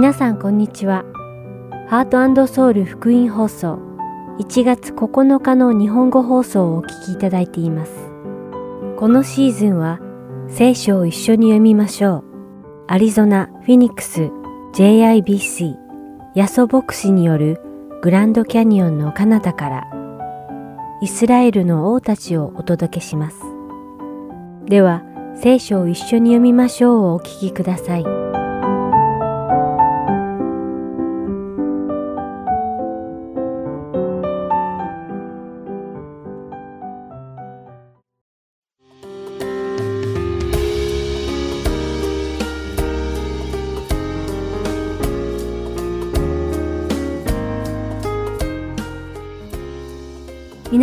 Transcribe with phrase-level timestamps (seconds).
[0.00, 1.04] 皆さんこんにちは。
[1.90, 3.78] ハートソウル福音放送
[4.38, 7.92] 1月9日の日本語放送をお聞きいただいています。
[8.96, 10.00] このシーズンは
[10.48, 12.24] 聖書を一緒に読みましょう。
[12.88, 14.30] アリゾナ・フィニックス
[14.72, 15.74] JIBC
[16.34, 17.60] ヤソ牧師による
[18.00, 19.86] グランドキャニオンの彼方から
[21.02, 23.36] イスラエルの王たちをお届けします。
[24.64, 25.02] では、
[25.36, 28.19] 聖書を一緒に読みましょうをお聞きください。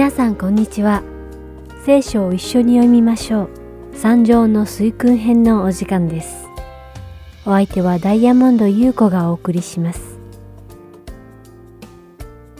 [0.07, 1.03] 皆さんこんにちは。
[1.83, 3.49] 聖書を一緒に読みましょう。
[3.91, 6.47] 三条の水訓編のお時間です。
[7.45, 10.17] お相手はダイヤモンド優子がお送りします。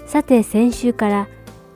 [0.08, 1.30] さて先週から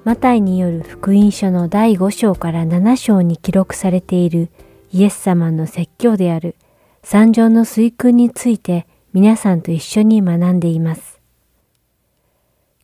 [0.04, 4.50] マタイによる福音書の第5章から7章に記録されている
[4.92, 6.58] イエス様の説教である
[7.02, 11.22] 三条の水訓について皆さんと一緒に学んでいます。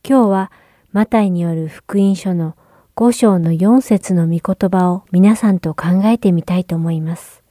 [0.02, 0.52] 今日は
[0.92, 2.56] マタイによる福音書の
[3.00, 7.44] 五章の四節の御言葉を皆さんと考えてみたいと思います。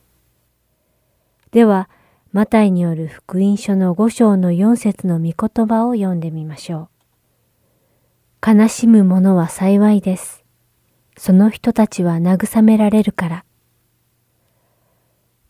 [1.52, 1.90] では、
[2.34, 6.90] マタイによる福音書の五章の四節の御言葉を読んでみましょ
[8.44, 8.60] う。
[8.60, 10.44] 悲しむ者は幸いです。
[11.16, 13.46] その人たちは慰められるから。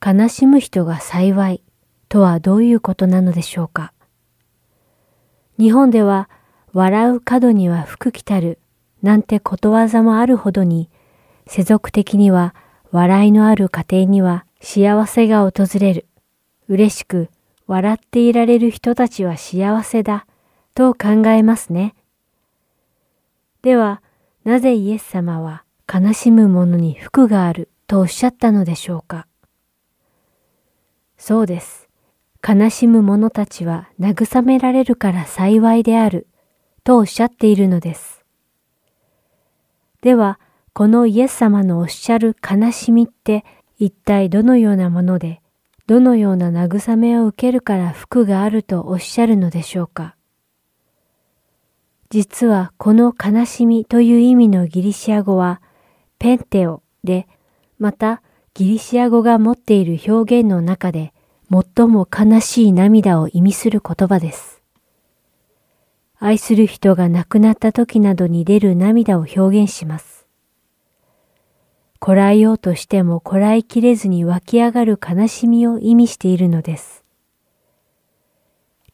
[0.06, 1.64] 悲しむ人が幸い
[2.08, 3.94] とはどういうことなのでしょうか。
[5.58, 6.30] 日本では
[6.72, 8.60] 笑う角には福来たる
[9.02, 10.90] なんてことわざもあるほどに、
[11.46, 12.56] 世俗的には
[12.92, 16.06] 笑いのある家庭には幸せが訪れる。
[16.68, 17.30] 嬉しく
[17.68, 20.26] 笑っていられる人たちは幸せだ
[20.74, 21.96] と考えますね。
[23.62, 24.02] では、
[24.44, 29.28] なぜイエス様は悲しむ者に福があるとおっしゃったのでしょうか。
[31.18, 31.88] そうです。
[32.48, 36.28] 悲しむ者たちは慰められるから幸いである
[36.84, 38.17] とおっしゃっているのです。
[40.08, 40.40] では、
[40.72, 43.44] このイエス様のおっしゃる悲しみって
[43.78, 45.42] 一体どのようなもので、
[45.86, 50.16] どのような慰めを受けるから福があるとおっしゃるのでしょうか？
[52.10, 55.62] 実はこの悲しみという意味のギリシア語は
[56.20, 57.28] ペンテオで、
[57.78, 58.22] また
[58.54, 61.12] ギリシア語が持っている表現の中で
[61.52, 64.57] 最も悲しい涙を意味する言葉です。
[66.20, 70.26] 愛する人が亡くなった時などに出る涙を表現します。
[72.00, 77.04] こらえようとしてもこらえきれずに湧き上がる悲しみを意味しているのです。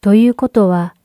[0.01, 0.95] ということは、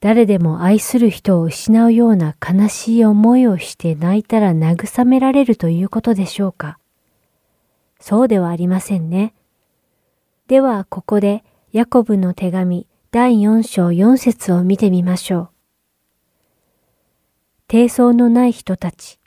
[0.00, 6.78] 誰でも愛する人を失うような悲しい思いをして泣いたら慰められるということでしょうか。
[8.00, 9.32] そうではありませんね。
[10.48, 15.57] では、ここでヤコブの手紙第4章4節を見てみましょう。
[17.70, 19.20] 低層のない人たち。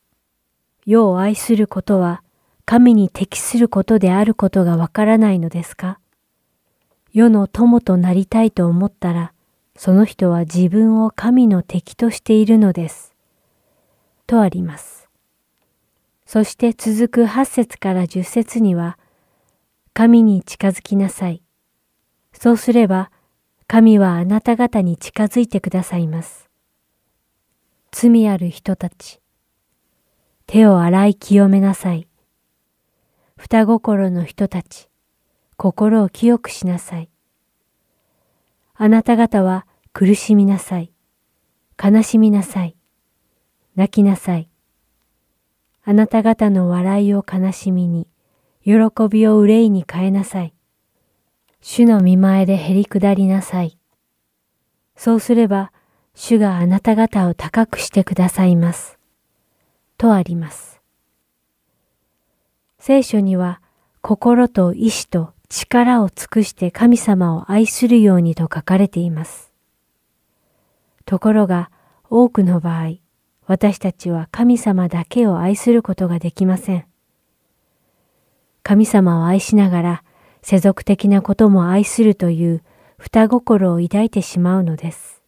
[0.87, 2.23] 世を愛することは
[2.65, 5.99] 神に適することであることがわからないのですか？
[7.13, 9.33] 世の友となりたいと思ったら、
[9.75, 13.13] その人は自分を神の敵としているのです。
[14.25, 15.07] とあります。
[16.25, 18.97] そして続く8節から10節には、
[19.93, 21.43] 神に近づきなさい。
[22.33, 23.11] そうすれば、
[23.67, 26.49] 神はあなた方に近づいてくださいます。
[27.91, 29.19] 罪ある人たち。
[30.47, 32.07] 手を洗い清めなさい。
[33.37, 34.89] 双心の人たち。
[35.57, 37.09] 心を清くしなさい。
[38.75, 40.91] あなた方は苦しみなさい。
[41.81, 42.75] 悲しみなさい。
[43.75, 44.49] 泣きなさい。
[45.83, 48.07] あなた方の笑いを悲しみに、
[48.63, 48.73] 喜
[49.09, 50.53] びを憂いに変えなさい。
[51.61, 53.77] 主の見前でへり下りなさい。
[54.95, 55.71] そうすれば、
[56.13, 58.97] 主があなた方を高くしてくださいます。
[59.97, 60.81] とあります。
[62.79, 63.61] 聖書には、
[64.01, 69.51] 心と意志と力を尽くして神様を愛するようにと書かれています。
[71.05, 71.69] ところが、
[72.09, 72.95] 多くの場合、
[73.45, 76.85] 私たちは神様だけを愛することができません。
[78.63, 80.03] 神様を愛しながら、
[80.41, 82.63] 世俗的なことも愛するという
[82.97, 85.20] 双心を抱いてしまうのです。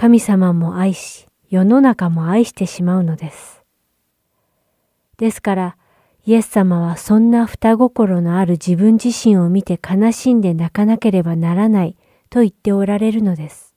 [0.00, 3.64] 神様も愛し、世の中も愛してしまうのです。
[5.16, 5.76] ですから、
[6.24, 11.96] イエス様はそんな双心のある自分自身を見て悲しんで泣かなければならない
[12.30, 13.74] と言っておられるのです。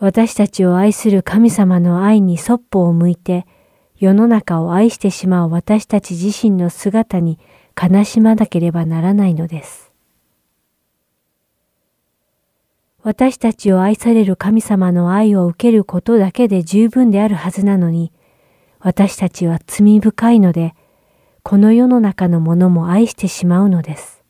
[0.00, 3.46] 私たちを愛する神様の愛にそっぽを向いて
[3.96, 7.38] 世の中を愛してしまう私たち自身の姿に
[7.80, 9.91] 悲しまなければならないのです。
[13.04, 18.12] 私たちを愛される神様の愛を受けることだけで十分であるはずなのに、
[18.78, 20.74] 私たちは罪深いので、
[21.42, 24.22] この世の中のものも愛してしまうのです。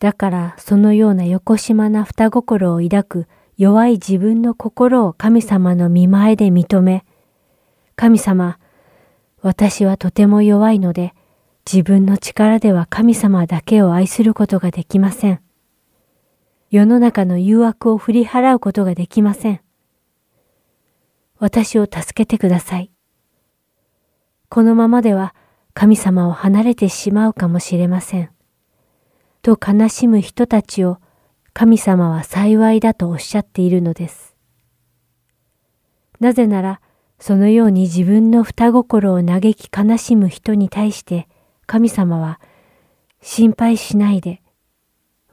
[0.00, 3.26] だからそのような横島な双心を抱く
[3.56, 7.04] 弱い自分の心を神様の見前で認め、
[7.94, 8.58] 神様、
[9.42, 11.14] 私はとても弱いので、
[11.70, 15.40] 自分の力では神様だけを愛することができません。
[16.70, 19.60] 世の中の誘惑を振り払うことができません。
[21.38, 22.90] 私を助けてください。
[24.50, 25.34] このままでは
[25.72, 28.30] 神様を離れてしまうかもしれません。
[29.40, 30.98] と悲しむ人たちを
[31.54, 34.36] 神様は幸いだとおっしゃっているのです。
[36.20, 36.80] なぜなら、
[37.18, 41.28] そのように自分の双心を嘆き悲しむ人に対して
[41.66, 42.40] 神様は
[43.22, 44.42] 心配しないで、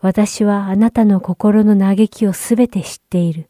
[0.05, 3.49] 私はあなたの心の嘆きをすべて知っている。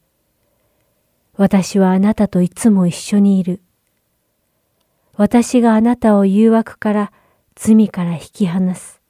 [1.36, 3.60] 私はあなたといつも一緒にいる。
[5.18, 7.12] 私があなたを誘惑から
[7.56, 9.02] 罪から引き離す。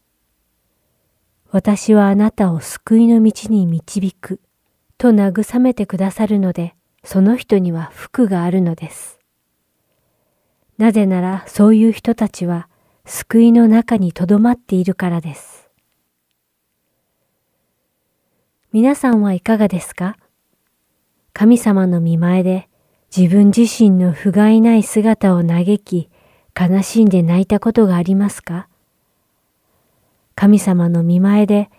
[1.51, 4.39] 私はあなたを救いの道に導く、
[4.97, 9.19] と慰めてくださるので、その人には福があるのです。
[10.79, 12.69] なぜならそういう人たちは
[13.05, 15.54] 救いの中にとどまっているからです。
[18.75, 20.17] 皆さんはいかがですか？
[21.31, 22.67] 神様の見前で
[23.15, 26.09] 自分自身の不甲斐ない姿を嘆き、
[26.59, 28.67] 悲しんで泣いたことがありますか？
[30.35, 31.69] 神様の見前で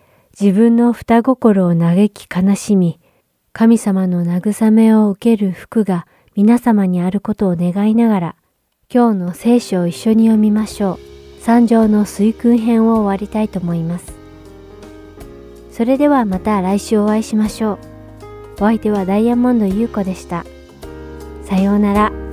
[0.41, 2.99] 自分の双心を嘆き悲しみ、
[3.53, 8.35] 神様の慰めを受ける福が皆様にあることを願いながら、
[8.91, 10.99] 今日の聖書を一緒に読みましょう。
[11.43, 14.16] 三条の水訓編を終わりたいと思います。
[15.77, 17.77] それではまた来週お会いしましょう。
[18.55, 20.43] お相手はダイヤモンド優子でした。
[21.43, 22.26] さようなら。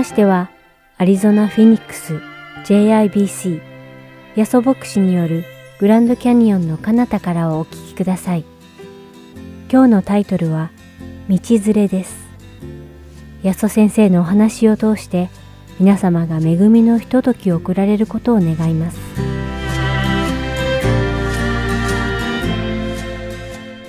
[0.00, 0.48] ましては、
[0.96, 2.22] アリゾナ・フィニックス
[2.64, 3.60] JIBC
[4.34, 5.44] ヤソ牧師による
[5.78, 8.46] グランドキャニオンの彼方からをお聞きください。
[9.70, 10.70] 今日のタイトルは、
[11.28, 12.16] 道連れです。
[13.42, 15.28] ヤソ先生のお話を通して、
[15.78, 18.98] 皆様が恵みのひとときを送られることを願います。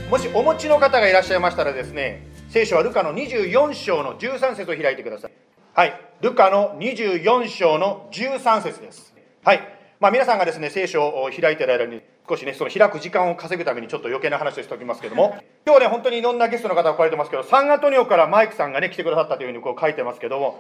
[0.10, 5.50] もしお持ちの方がいらっしゃいましたらですね、聖書はルカの24章の13節を開いてください。
[5.74, 9.13] はい、ルカの24章の13節です。
[9.42, 9.62] はい、
[10.01, 20.60] まあ、皆さんがですね、聖書を開いてる間に、少しね、その開く時間を稼ぐためにちょっと余計な話をしておきますけれども、今日ね、本当にいろんなゲストの方が来られてますけど、サンアントニオからマイクさんがね、来てくださったというふうにこう書いてますけども、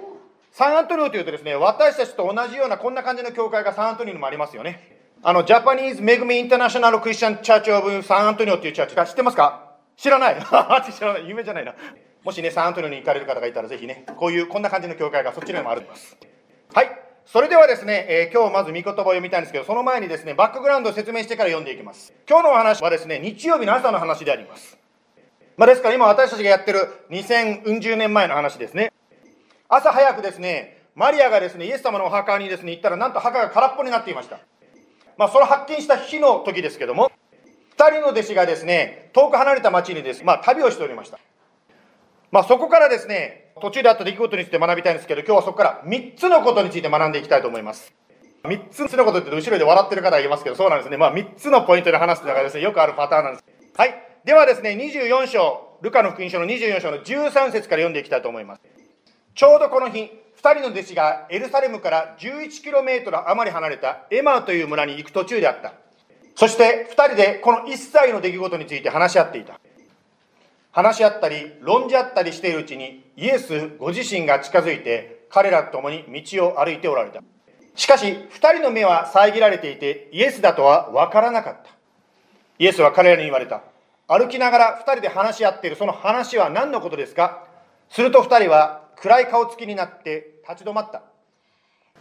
[0.53, 4.97] サンアントニオというとですね、私たちと同じようなこんな感じの教会がサンアントニオにもありますよね。
[5.23, 9.71] あの、ジャパニーズ・メグミ・インターナショナル・クリスチャン・チャーチ・オブ・サンアントニオっていうチャーチか知ってますか？
[9.97, 10.35] 知らない
[10.91, 11.27] 知らない。
[11.27, 11.75] 有名じゃないな。
[12.23, 16.15] もしね、サンアトニオに行かれる方がいたら、ぜひね、こういう、こんな感じの教会がそっちにもあるんです。
[16.73, 16.89] はい。
[17.25, 22.13] それではですね、えー、今日まず御言葉を読みたいんですけど、その前にですね、バックグラウンドを説明してから読んでいきます。
[22.29, 24.77] 今日のお話はですね、日曜日の朝の話であります。
[25.57, 28.91] まあ、ですから今私たちがやってる2010年前の話ですね。
[29.67, 34.39] 朝早くですね、マリアがですね、イエス様のお墓にですね、行ったら、なんと墓が空っぽになっていました。
[35.17, 37.11] まあ、それを発見した日の時ですけども、
[37.77, 41.19] 2人の弟子がですね、遠く離れた町にですね、まあ、旅をしておりました。
[42.31, 47.93] まあ、そこからですね、途中であった出来事について学びたいんですけど、今日はそこから3つのことについて学んでいきたいと思います。
[48.43, 50.97] 3つのことって後ろで笑ってる方がいますけど、そうなんですね。
[50.97, 53.45] まあ、3つのポイントで話すのがですね、よくあるパターンなんです。
[53.75, 53.93] はい。
[54.23, 58.61] ではですね、24章、ルカの福音書の24章の13節から読んでいきたいと思います。
[59.35, 60.09] ちょうどこの日、
[60.41, 65.73] 2人の弟子がエルサレムから 11km 余り離れたエマーという村に行く途中であった。
[66.35, 69.59] そして2人でこの一切の出来事について話し合っていた。
[70.71, 77.21] 話し合ったり論じ合ったりしているうちにイエスご自身が近づいて彼らと共に道を歩いておられた。
[77.75, 81.69] しかし2人の目は遮られていてイエスだとは分からなかった。
[82.59, 83.63] イエスは彼らに言われた。
[84.07, 85.75] 歩きながら2人で話し合っている。
[85.77, 87.45] その話は何のことですか？
[87.89, 91.03] すると2人は暗い顔つきになって立ち止まった。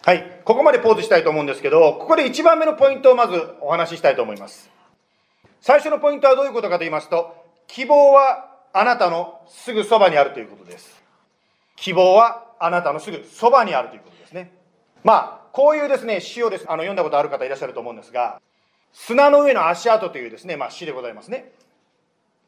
[0.02, 0.40] はい。
[0.44, 4.70] ここまでポーズしたいと思うんですけどここで1番目のポイントをまずお話ししたいと思います。
[5.60, 7.36] 最初のポイントはどういうことかと言いますと
[7.68, 11.02] 希望はあなたのすぐそばにあるということです。
[11.76, 14.52] 希望はあなたのすぐそばにあるということですね。
[15.02, 18.40] まあ、こういうですね、詩をです、あの、読んだことある方いらっしゃると思うんですが、
[18.92, 21.52] 砂の上の足跡というですね、まあ、詩でございますね。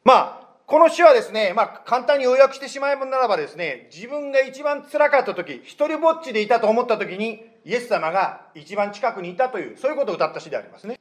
[0.03, 10.99] まあ、この詩はですね、まあ、簡単に要約してしまえばならばですね、自分が一番辛かった時、一人ぼっちでいたと思った時に、イエス様が一番近くにいたという、そういうことを歌った詩でありますね。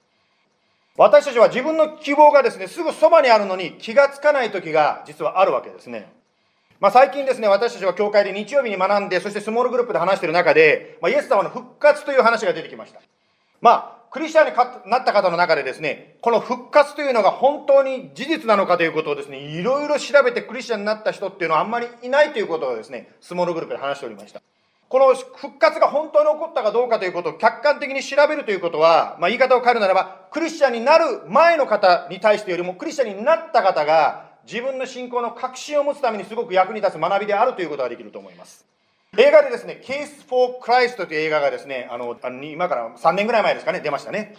[0.96, 6.12] 私たちは自分の希望がですね、すぐそばにあるのに気がつかない時が実はあるわけですね。
[6.80, 13.00] まあ、最近ですね、私たちは教会で日曜日に学んで、そしてスモールグループで話している中で、まあ、イエス様の復活という話が出てきました。
[13.60, 24.42] まあ、クリスチャンになった方の中でですね、この復活というのが本当に事実なのかということをですね、いろいろ調べてクリスチャンになった人っていうのはあんまりいないということをですね、スモールグループで話しておりました。
[24.92, 38.66] この復活が本当に起こったかどうかということを客観的に調べるということは、まあ、言い方を変えるならば、クリスチャンになる前の方に対してよりも、クリスチャンになった方が、自分の信仰の確信を持つためにすごく役に立つ学びであるということができると思います。
[39.16, 44.36] 映画でですね、Case for Christ という映画がですね、あの、今から3年ぐらい前ですかね、出ましたね。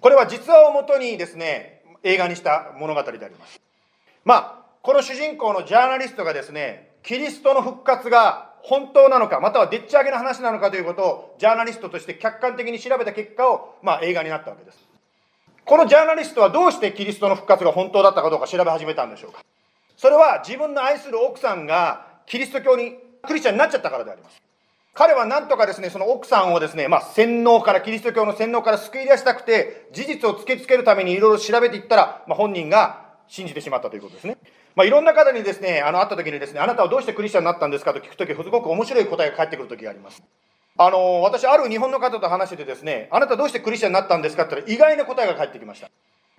[0.00, 3.60] これは実話をもとにですね、映画にした物語であります。
[4.24, 14.78] まあ、この主人公のジャーナリストがですね、キリストの復活が本当なのか、またはでっち上げの話なのかということを、ジャーナリストとして客観的に調べた結果を、まあ、映画になったわけです。
[15.66, 19.44] このジャーナリストはどうしてキリストの復活が本当だったかどうか調べ始めたんでしょうか。
[19.98, 24.40] それは自分の愛する奥さんがキリスト教にクリスチャンになっちゃったからであります。
[24.94, 34.38] 彼は何とかですね、その奥さんをですね、まあ、洗脳から、キリスト教の洗脳から救い出したくて、事実を突きつけるためにいろいろ調べていったら、まあ、本人が信じてしまったということですね。
[34.76, 40.22] まあ、いろんな方にですね、あの、会った時にですね、あなたはどうしてクリスチャンになったんですかと聞くとき、すごく面白い答えが返ってくる時があります。
[40.76, 45.88] あの、私、ある日本の方と話しててですね、あなたどうしてクリスチャンになったんですかって言ったら、意外な答えが返ってきました。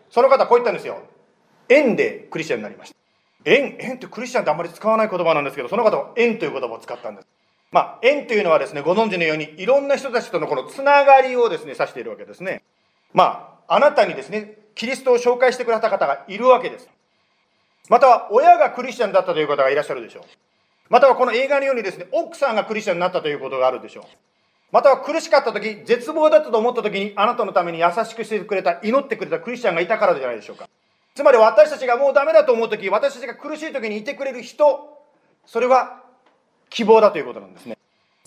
[0.10, 1.00] その方、こう言ったんですよ。
[1.70, 2.96] 縁でクリスチャンになりました。
[3.46, 7.28] 縁、縁ってクリスチャンってあんまり使わない言葉なんですけど、その方は縁という言葉を使ったんです。
[7.72, 12.64] まあ、縁というのはですね、ご存知のように、いろんな人たちとのこのつながりをですね、指しているわけですね。
[13.14, 16.90] まあ、あなたにですね、キリストを紹介してくれた方がいるわけです。
[17.90, 20.24] または親がクリスチャンだったという方がいらっしゃるでしょう。
[20.90, 24.04] またはこの映画のようにですね、奥さんがクリスチャンになったということがあるでしょう。
[24.72, 30.68] または苦しかった時、絶望だったと思った時にあなたのために優しくしてくれた、祈ってくれたクリスチャンがいたからじゃないでしょうか。
[31.14, 35.00] つまり私たちがもうダメだと思う時、私たちが苦しい時にいてくれる人、
[35.46, 36.02] それは
[36.70, 37.78] 希望だということなんですね。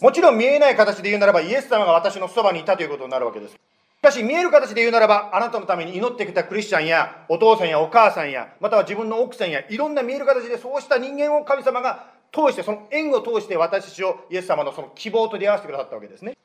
[0.00, 3.56] もちろん見えない形で言うならば、イエス様が私のそばにいたということになるわけです。
[3.99, 16.37] しかし見える形で言うならば、あなたのために祈ってきたクリスチャンや、お父さんやお母さんや、または自分の奥さんや、いろんな見える形でそうした人間を神様が通して、その縁を通して私たちをイエス様のその希望と出会わせてくださったわけですね。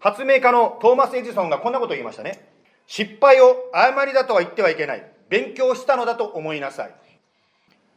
[0.00, 2.48] 発明家のトーマス・エジソンがこんなことを言いましたね。
[2.88, 5.12] 失敗を誤りだとは言ってはいけない。
[5.28, 6.94] 勉強したのだと思いなさい。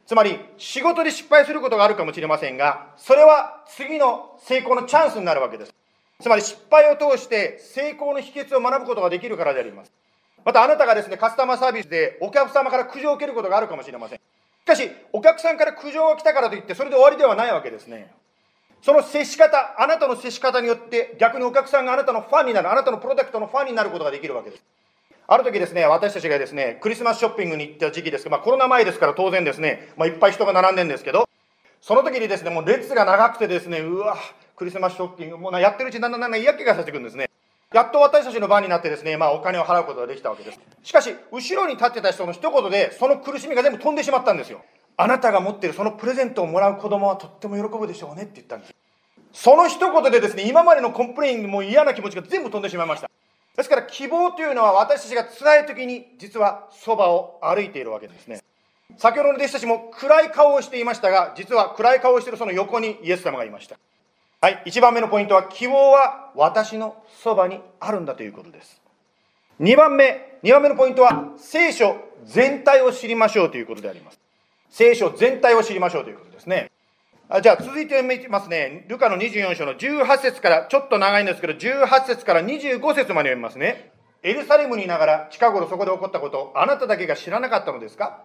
[0.05, 5.80] つまり、仕事で失敗することがあるかもしれませんが、それは次の成功のチャンスになるわけです。
[6.21, 9.91] つまり失敗を通して成功の秘訣を学ぶことができるからであります。
[10.45, 14.19] またあなたがですね、カスタマーサービスでお客様から苦情を受けることがあるかもしれません。
[14.19, 14.21] し
[14.65, 18.11] かし、お客さんから苦情が来たからといって、それで終わりではないわけですね。
[18.81, 24.63] その接し方、あなたの接し方によって、逆にお客さんがあなたのファンになる、あなたのプロダクトのファンになることができるわけです。
[25.27, 31.29] ある時ですね、私たちがですね、クリスマスショッピングに行った時期ですけど、まあコロナ前ですから当然ですね、まあいっぱい人が並んでるんですけど、
[31.79, 34.17] その時にですね、もう列が長くてですね、うわ、
[34.61, 37.31] クリスマスショッピング、もうやってるうちにだんだんだんだん嫌気がさせてくるんですね。
[37.73, 40.59] やっと私たちの番になってですね、まあお金を払うことができたわけです。
[40.83, 44.61] しかし、後ろに立ってた人の一言で、その苦しみが全部飛んでしまったんですよ。
[44.97, 48.75] あなたが持ってるそのプレゼントをもらう子供はとっても喜ぶでしょうねって言ったんです。
[49.33, 53.09] その一言でですね、今までのコンプレイングも嫌な気持ちが全部飛んでしまいました。
[53.57, 58.43] ですから希望というのは私たちが辛い時に実はそばを歩いているわけですね。
[58.99, 63.79] 先ほどの弟子たちも暗い顔をしていましたが、実は暗い顔をしているその横にイエス様がいました。
[64.43, 68.81] はい、1番目のポイントは、希望は私のそばにあるんだということです。
[69.59, 74.19] 2番目、2番目のポイントは、聖書全体を知りましょうということであります。
[74.71, 76.71] 聖書全体を知りましょうということですね。
[77.43, 78.83] じゃあ続いて見ますね。
[78.87, 83.91] ルカの24章の18節から、ちょっと長いんですけど、18節から25節まで読みますね。
[84.23, 88.23] エルサレムにいながら近頃そこで起こったこと、あなただけが知らなかったのですか？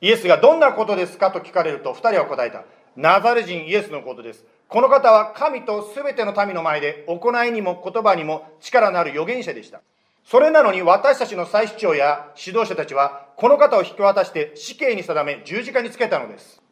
[0.00, 1.30] イエスがどんなことですか？
[1.30, 2.64] と聞かれると、2人は答えた。
[2.96, 4.44] ナザレ人イエスのことです。
[4.70, 9.80] この方は神と全ての民の前で行いにも言葉にも力のある預言者でした。
[10.24, 16.62] それなのに私たちの祭司長や指導者たちはこの方を引き渡して死刑に定め十字架につけたのです。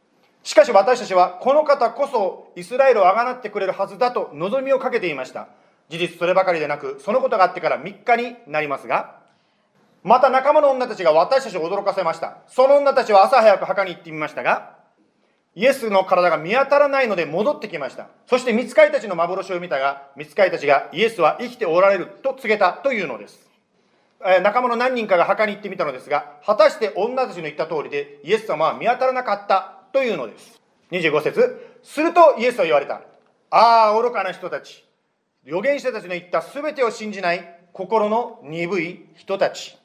[0.45, 5.49] しかし私たちはこの方こそイスラエルをあがなってくれるはずだと望みをかけていました。
[5.89, 9.17] 事実そればかりでなくそのことがあってから3日になりますが
[10.05, 12.37] また仲間の女たちが私たちを驚かせました。
[12.47, 14.78] その女たちは朝早く墓に行ってみましたが
[15.55, 18.09] イエスの体が見当たらないので戻ってきました。
[18.27, 23.49] そして見つかりたちの幻を見たが、見つかりたちがイエスは生きておられると告げたというのです。
[24.25, 30.61] え仲間の何人かが墓に行ってみたのですが、果たして女たちの言った通りで、イエス様は見当たらなかったというのです。
[30.91, 33.03] 25節するとイエスは言われた。
[33.51, 34.85] ああ、愚かな人たち。
[35.47, 39.79] 預言者たちの言った全てを信じない心の鈍い人たち。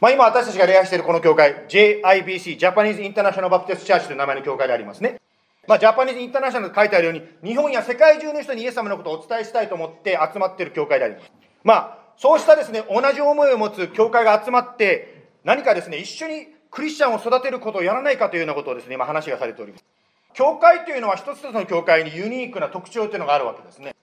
[0.00, 5.18] まあ、今私たちが礼拝しているこの教会、JIBC、ジャパニーズ・インターナショナル・バプテスト・チャーチという名前の教会でありますね。
[5.66, 11.32] まあ、ジャパニーズ・インターナショナルと書いてあるように、日本や世界中の人にイエス様のことをお伝えしたいと思って集まっている教会であります。
[11.64, 19.84] まあ、そうしたですね、同じ思いを持つ教会が集まって、何かですね、一緒にクリスチャンを育てることをやらないかというようなことをですね、今話がされております。
[20.34, 23.94] 教会というのは一つ一つの教会にユニークな特徴というのがあるわけですね。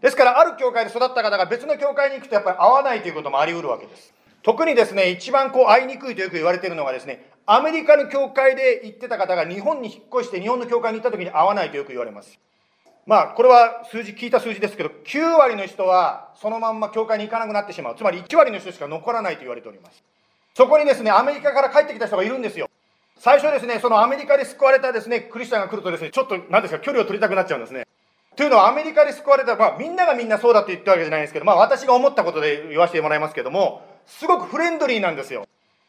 [0.00, 4.12] ですから、ある教会で育った方が別の教会に行くとやっぱり合わないということもあり得るわけです。
[4.42, 12.38] 特にですね、一番こう会いにくいとよく言われているのがですね、アメリカの教会で行ってた方が日本に引っ越して日本の教会に行った時に会わないとよく言われます。
[13.04, 17.96] まあ、これは数字、聞いた数字ですけど、9割の人はそのまんま教会に行かなくなってしまう。
[17.96, 20.02] つまり1割の人しか残らないと言われております。
[20.54, 22.68] そこにですね、アメリカから帰ってきた人がいるんですよ。
[23.18, 27.86] 最初ですね、そのアメリカで救われたですね、クリスチャンが来るとですね、ちょっと、なんですか、距離を取りたくなっちゃうんですね。
[28.36, 35.46] というのは、アメリカで救われた、まあ、みんながみんなそうだと言ったわけじゃないんですけど、まあ、私が思ったことで言わせてもらいますけども、すごくフレンドリーなんですよ。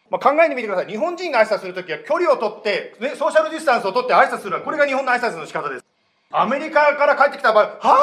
[0.10, 0.88] まあ、考えてみてください。
[0.88, 5.86] 日本人が挨拶するときは距離を取って、ね、ソーシャルディスタンスを取って挨拶するこれが日本の挨拶の仕方です。
[6.32, 7.93] アメリカから帰ってきた場合、はーい、ゴ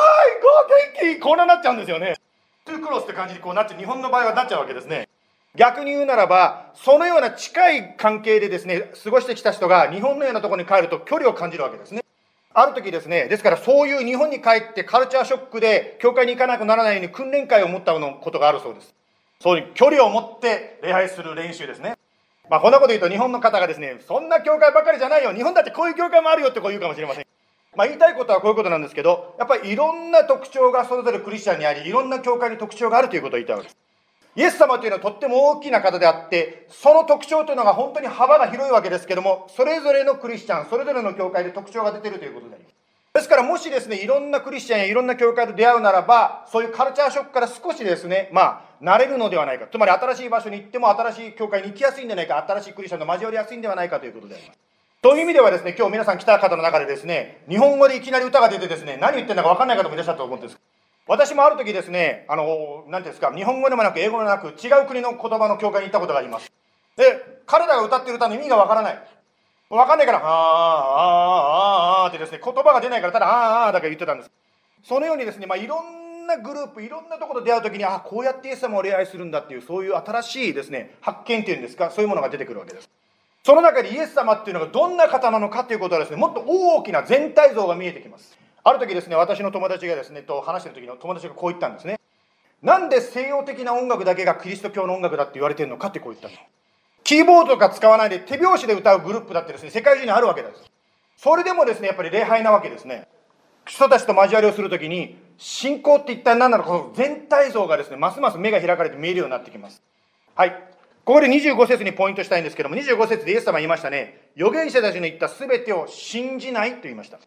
[1.04, 2.16] ー元気こんななっちゃうんですよね。
[2.64, 5.08] トゥークロスって感じにこうなっちゃう、日本の場合はなっちゃうわけですね。
[5.56, 12.04] 逆に言うならば、そのような近い関係でですね、過ごしてきた人が日本のようなところに帰ると距離を感じるわけですね。
[12.54, 18.94] ある時ですね、ですからそういう日本に帰ってカルチャーショックで教会に行かなくならないように訓練会を持ったことがあるそうです。
[19.40, 21.96] そういう距離を持って礼拝する練習ですね。
[22.50, 25.32] まあこんなこと言うと日本の方がですね、そんな教会ばかりじゃないよ。
[25.32, 27.26] 日本だってこういう教会もあるよってこう言うかもしれません。
[27.74, 33.76] まあ言いたいことはこういうことなんですけど、やっぱりいろんな特徴がそれぞれクリスチャンにあり、いろんな教会に特徴があるということを言いたいわけです。
[34.36, 42.74] イエス様というのはとっても大きな方であって、その特徴というのが本当に幅が広いわけですけども、それぞれのクリスチャン、それぞれの教会で特徴が出てるということであります。
[43.14, 49.66] ですからもしですね、いろんなクリスチャンやいろんな教会と出会うならば、そういうカルチャーショックから少しですね、まあ、慣れるのではないか。
[49.70, 54.58] つまり新しい場所に行っても新しい教会に行きやすいんじゃないか、新しいクリスチャンと交わりやすいんではないかということであります。
[55.02, 60.58] という意味ではですね、今日皆さん来た方の中でですね、日本語でいきなり歌が出てですね、何言ってるのか分かんない方もいらっしゃったと思うんです。
[61.06, 66.52] 私もある時ですね、あの、なんていうんですか、日本語でもなく英語でもなく違う国の言葉の教会に行ったことがあります。
[66.96, 69.02] で、彼らが歌ってる歌の意味が分からない。
[69.70, 74.30] 分かんないから、あー、あー、あー、あーってですね、言葉が出ないから、ただ、あー、あーだけ言ってたんです。
[74.84, 82.88] そのようにですね、まあ、いろんなグループ、いろんなところで出会うときに、あこうやってイエス様を礼拝するんだっていう、そういう新しいですね、発見っていうんですか、そういうものが出てくるわけです。
[83.42, 88.38] その中でイエス様っていうのがどんな方なのかということはですね、もっと大きな全体像が見えてきます。
[88.62, 91.98] ある時ですね、私の友達がですね、と話してる時の友達がこう言ったんですね。
[92.62, 96.34] なんで西洋的な音楽だけがキリスト教の音楽だって言われてるのかってこう言ったの。
[97.02, 100.70] キーボードとか使わないで手拍子で歌うグループだってですね、世界中にあるわけです。
[101.16, 103.08] それでもですね、やっぱり礼拝なわけですね。
[103.66, 109.82] 人たちと交わりをするときに、信仰って一体何なのか、全体像がですね、ますます目が開かれて見えるようになってきます。
[110.34, 110.50] はい。
[111.06, 117.18] ここで25節にポイントしたいんですけども、25節でイエス様言いましたね、預言者たちの言った全てを信じないと言いました。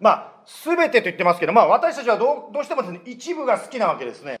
[0.00, 0.32] まあ、
[0.64, 4.40] 全てと言ってますけど、まあ、私たちはどうどうしてもですね、一部が好きなわけですね。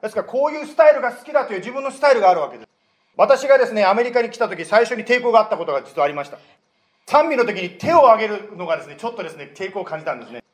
[0.00, 2.68] ですから、こういうスタイルが好きだという自分のスタイルがあるわけです。
[3.16, 6.38] 私がですね、アメリカに来た時、最初に抵抗があったことが実はありました。
[7.06, 10.44] 賛美の時に手を挙げるのがですね、ちょっとですね、抵抗を感じたんですね。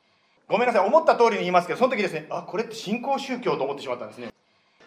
[0.49, 4.31] ごめんなさい、思った通りに言いますけど、その時ですね、あ、これって新興宗教と思ってしまったんですね。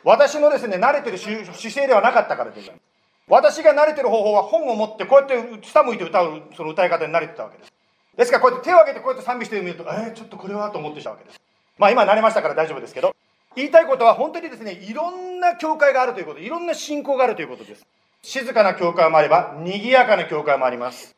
[0.04, 2.82] 私のですね、慣れてる姿勢ではなかったからでございます。
[3.28, 7.72] 私が慣れてる方法は本を持ってこうやって下向いて歌うその歌い方に慣れてたわけです。
[8.16, 11.40] ですからこうやって手を挙げてこうやって賛美してみると、えー、ちょっとこれはと思ってしたわけです。
[11.78, 13.14] まあ今慣れましたから大丈夫ですけど、
[13.54, 17.86] 言いたいことは本当にですね、いろんな教会があるということ、いろんな信仰があるということです。
[18.22, 21.14] 静かな教会もあれば、賑やかな教会もあります。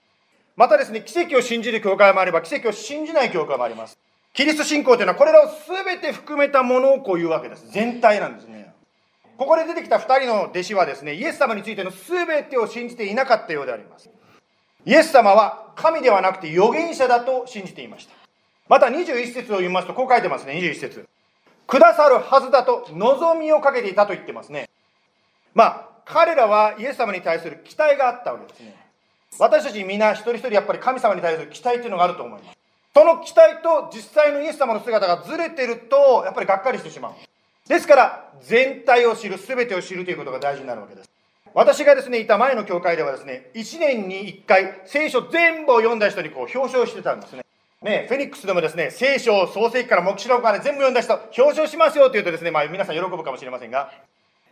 [0.55, 3.98] またですね、奇跡を信じる教会もあれば、奇跡を信じない教会もあります。
[4.34, 7.70] キリスト信仰というのはこれらを全て含めたものをこういうわけです。
[7.70, 8.72] 全体なんですね。
[9.36, 14.08] ここで出てきた2人の弟子はですね、イエス様についての全てを信じていなかったようであります。
[14.84, 18.14] イエス様は神ではなくて預言者だと信じていました。
[18.68, 21.06] また21節を読みますと、こう書いてますね、21節
[21.66, 24.68] くださるはずだと望みをかけていたと言ってますね。
[25.54, 28.76] まあ、彼らはイエス様に対する期待があったわけですね。
[29.38, 32.62] 私たちみんな一人一人やっぱり神様に対する期待っていうのがあると思います。
[32.94, 37.12] その期待と実際のイエス様の姿がずれてると、やっぱりがっかりしてしまう。
[37.68, 41.11] ですから、全体を知る、全てを知るということが大事になるわけです。
[41.55, 47.44] 私がですね、いた前の教会ではですね、1年に1回、聖書全部を読んだ人にこう表彰してたんですね。
[47.83, 53.90] ね、フェニックスでもですね、聖書を創世記から黙示録まで全部読んだ人、表彰しますよというとですね、まあ皆さん喜ぶかもしれませんが、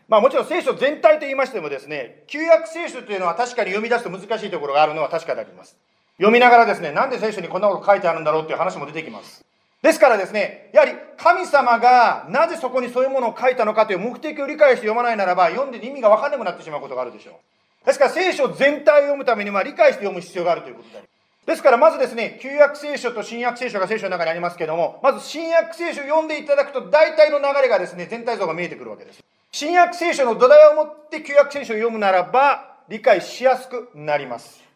[0.09, 5.76] まあもちろん聖書全体と言いましてもですね、旧約聖書というのは確かに読み出すと難しいところがあるのは確かであります。
[6.20, 9.42] 読みながらですね、なんで聖書にこんなこと書いてあるんだろうっていう話も出てきます。
[9.80, 17.40] ですからですね、やはり神様がなぜそこにそういうものを書いたのかという目的を理解して読まないならば、読んで意味が分かんなくなってしまうことがあるでしょ
[17.83, 17.87] う。
[17.87, 21.46] ですから聖書全体を読むためには理解して読む必要があるということであります。
[21.46, 29.24] ですからまずですね、旧約聖書と新約聖書が聖書の中にありますけども、まず新約聖書を読んでいただくと大体の流れがですね、全体像が見えてくるわけです。
[29.52, 34.69] 新約聖書の土台を持って旧約聖書を読むならば、理解しやすくなります。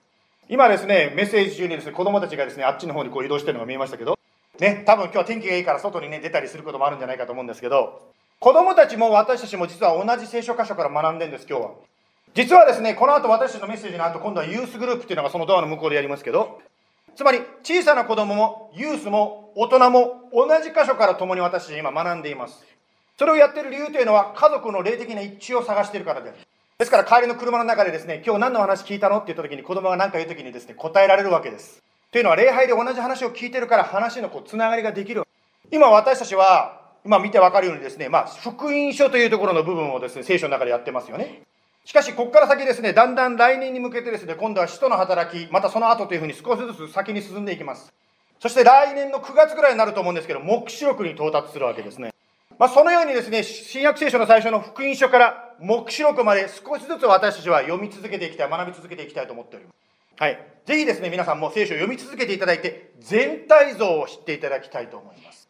[0.48, 4.18] 今ですね、メッセージ中にですね、子供たちがですね、あっちの方にこう移動してるのが見えましたけど、
[4.59, 8.02] ね、多分今日は天気がいいから外にね、出たりすることもあるんじゃないかと思うんですけど、
[8.40, 11.70] 子供たちも私たちも実は同じ聖書箇所から学んでるんです、今日は。
[12.35, 16.61] 実はですね、この後私たちのメッセージの後、今度はユースグループっていうのがそのドアの向こうでやりますけど、
[17.16, 22.64] つまり小さな子供もユースも大人も同じ箇所から共に私たち今学んでいます。
[23.18, 26.38] それをやってる理由というのは家族の霊的な一致を探しているからである。
[26.76, 31.80] ですから帰りの車の中でですね、今日何の話聞いたのって言った時に子供が何か言う時にですね、答えられるわけです。
[32.10, 35.22] というのは礼拝で同じ話を聞いてるから話のこうつながりができる。
[35.70, 41.42] 今私たちは、今見てわかるようにですね、まあ、福音書というところの部分をですね、聖書の中でやってますよね。
[41.84, 47.92] しかし、ここから先ですね、だんだん来年に向けてですね、今度は使徒の働き、またその後というふうに少しずつ先に進んでいきます。
[48.40, 52.13] そして来年の9月ぐらいになると思うんですけど、黙示録に到達するわけですね。
[52.58, 59.74] まあ、そのようにですね、新約聖書の最初の福音書から黙示録まで少しずつ私たちは読み続けていきたい、学び続けていきたいと思っております。
[60.20, 60.38] はい。
[60.64, 65.48] ぜひですね、皆さんも聖書を読み続けていただいて、全体像を知っていただきたいと思います。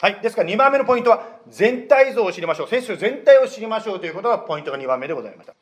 [0.00, 0.20] はい。
[0.22, 2.68] ですから2番目のポイントは、全体像を知りましょう。
[2.68, 5.54] 聖書全体を知りましょうということがポイントが2番目でございました。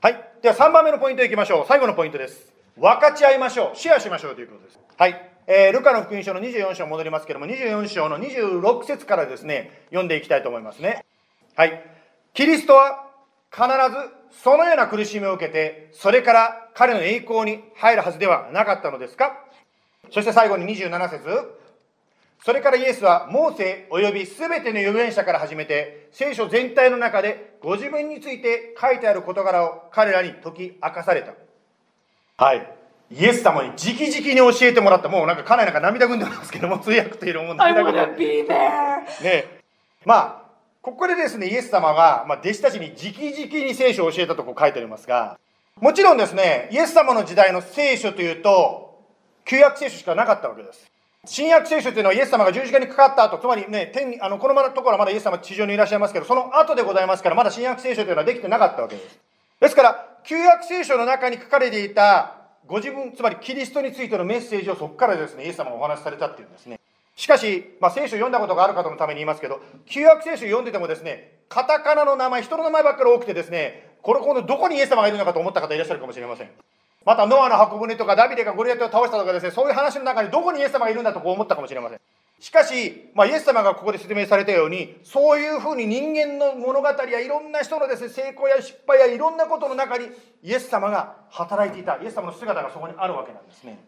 [0.00, 0.32] はい。
[0.42, 1.64] では3番目のポイントいきましょう。
[1.66, 2.52] 最後のポイントです。
[2.76, 3.76] 分かち合いましょう。
[3.76, 4.78] シェアしましょうということです。
[4.96, 5.31] はい。
[5.46, 11.04] えー、ルカの福音書の24章戻りますけども、24章の26節からですね、読んでいきたいと思いますね。
[11.56, 11.84] はい。
[12.34, 13.06] キリストは
[13.50, 13.64] 必
[14.32, 19.44] ずそのような苦しみを受けて、それから彼の栄光に入るはずではなかったのですか？
[20.10, 21.58] そして最後に27節
[22.44, 31.34] それからイエスはモーセ及び全ての預言者から始めて聖書全体の中でご自分について書いてある事柄を彼らに解き明かされた。
[32.44, 32.81] はい。
[33.14, 35.08] イエス様に直々に教えてもらった。
[35.08, 38.44] もうなんか家内なんか涙ぐんでますけども、通訳というのも涙ぐんで.
[39.22, 39.44] ね
[40.04, 40.42] まあ、
[40.80, 45.38] ここでですね、イエス様が、まあ、弟子たちに直々に聖書を教えたとこ書いてありますが、
[45.80, 48.98] もちろんですね、イエス様の時代の聖書というと、
[49.44, 50.90] 旧約聖書しかなかったわけです。
[51.24, 59.18] 新約聖書というのはイエス様が十字架にかかった後、つまりね、天に、あの、このところはまだイエス様地上にいらっしゃいますけど、その後でございますから、まだ新約聖書というのはできてなかったわけです。
[59.60, 66.80] ですから、旧約聖書の中に書かれていた、ご自分、つまりキリストについてのメッセージをそこからですね、イエス様がお話しされたっていうんですね。
[67.16, 76.50] しかし、まあ、聖書を読んだことがある方のために言いますけど、旧約聖書を読んでてもですね、カタカナの名前、人の名前ばっかり多くてですね、これこのどこにイエス様がいるのかと思った方いらっしゃるかもしれません。
[77.04, 82.00] また、ノアの箱舟とか、ダビデがゴリラテを倒したとかですね、そういう話の中にどこにイエス様がいるんだとこう思ったかもしれません。
[82.42, 90.08] しかし、まあ、イエス様がここで説明されたように、そういうふうに人間の物語やいろんな人のですね、成功や失敗やいろんなことの中に、
[90.42, 93.78] イエス様が働いていた、イエス様の姿がそこにあるわけなんですね。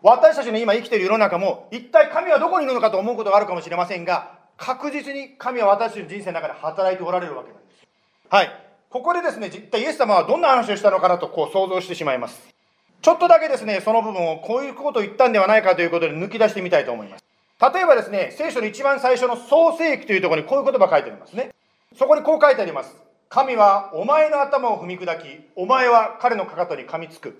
[0.00, 7.84] 私たちの今生きている世の中も、一体神はどこにいるのかと思うことがあるかもしれませんが、確実に神は私たちの人生の中で働いておられるわけなんです。
[8.30, 8.50] はい。
[8.90, 12.54] ここでですね、一体イエス様はどんな話をしたのかなとこう想像してしまいます。
[13.02, 17.27] ちょっとだけですね、その部分をこういうことを言ったんではないかということで抜き出してみたいと思います。
[17.60, 21.50] 例えばですね、聖書の一番最初の創世記というところにこういう言葉書いてありますね。
[21.96, 22.94] そこにこう書いてあります。
[23.28, 27.36] 神はお前の頭を踏み砕き、お前は彼のかかとに噛みつく。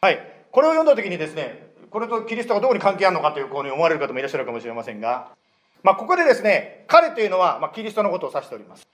[0.00, 0.18] はい。
[0.50, 5.28] これを読んだ時にですね、これとキリストがどこに関係あるのかというふうに思われる方もいらっしゃるかもしれませんが、
[5.82, 8.86] まあ、ここでですね、彼というのは、ま、キリストのことを指しております。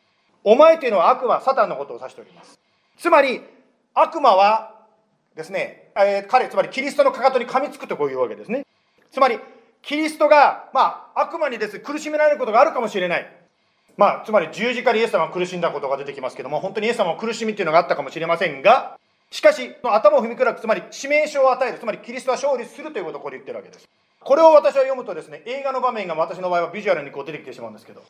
[0.42, 2.58] お前というのは悪魔、サタンのことを指しております。
[2.98, 3.40] つまり、
[3.94, 4.74] 悪魔は
[5.36, 8.66] ですね、えー、彼、つまりキリストのかかとに噛みつくとこういうわけですね。
[9.12, 9.38] つまり、
[9.82, 13.40] キリストが、まあ、悪魔にです、苦しめられることがあるかもしれない。
[13.96, 18.98] まあ、つまり十字架でイエス様が苦しんだことが出てきますけども、本当にイエス様の苦しみっていうのがあったかもしれませんが、
[19.30, 23.88] しかし、頭を踏み砕く、つまり致命傷を与える、つまりキリストは勝利するということをここで言ってるわけです。
[24.20, 28.02] これを私は読むとですね、映画の場面が私の場合はビジュアルにこう出てきてしまうんですけど、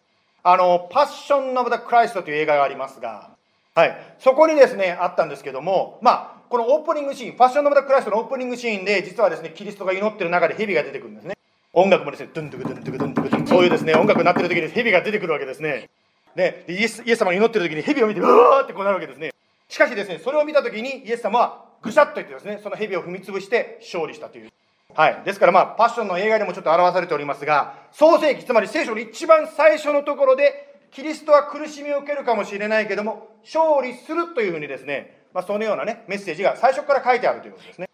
[0.42, 3.30] あの、パッション・オブ・ザ・クライストという映画がありますが、
[3.74, 11.36] はい、そこにですね、あったんですけども、まあ、このオープニングシーン、ファッション・オブ・ザ・クライストのオープニングシーンで、実はですね、キリストが祈ってる中で蛇が出てくるんですね。
[11.72, 15.88] 音楽もですね、ドゥンドゥクドゥンドゥクドゥンドゥクドゥン、そういうですね、音楽になってる時に蛇が出てくるわけですね。
[16.34, 19.32] で、イエスイエス様が祈ってる時に蛇を見て、うわーってこうなるわけですね。
[19.68, 24.50] しかしですね、それを見た時にイエス様はぐしゃっと言ってですね、その蛇を踏み潰して勝利したという。
[24.94, 25.22] はい。
[25.24, 37.89] ですからまあ、パッションの映画でもちょっと表されておりますが、創世記、つまり聖書の一番最初のところで、キリストは苦しみを受けるかもしれないけども、勝利するというふうにですね、まあ、そのようなね、メッセージが最初から書いてあるということですね。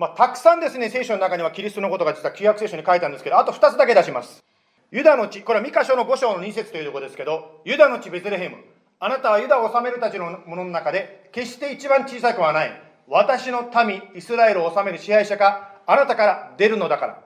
[0.00, 4.42] まあ、たくさんですね、聖書の中にはキリストのことが実は旧約聖書に書いたんですけど、あと2つだけ出します。
[4.90, 8.56] ユダの地、これはミカ書の5章の2節というところですけど、ユダの地ベツレヘム。
[8.98, 12.82] あなたはユダを治めるたちのものの中で、決して一番小さくはない。
[13.08, 17.18] 私の民、イスラエルを治める支配者か、あなたから出るのだから。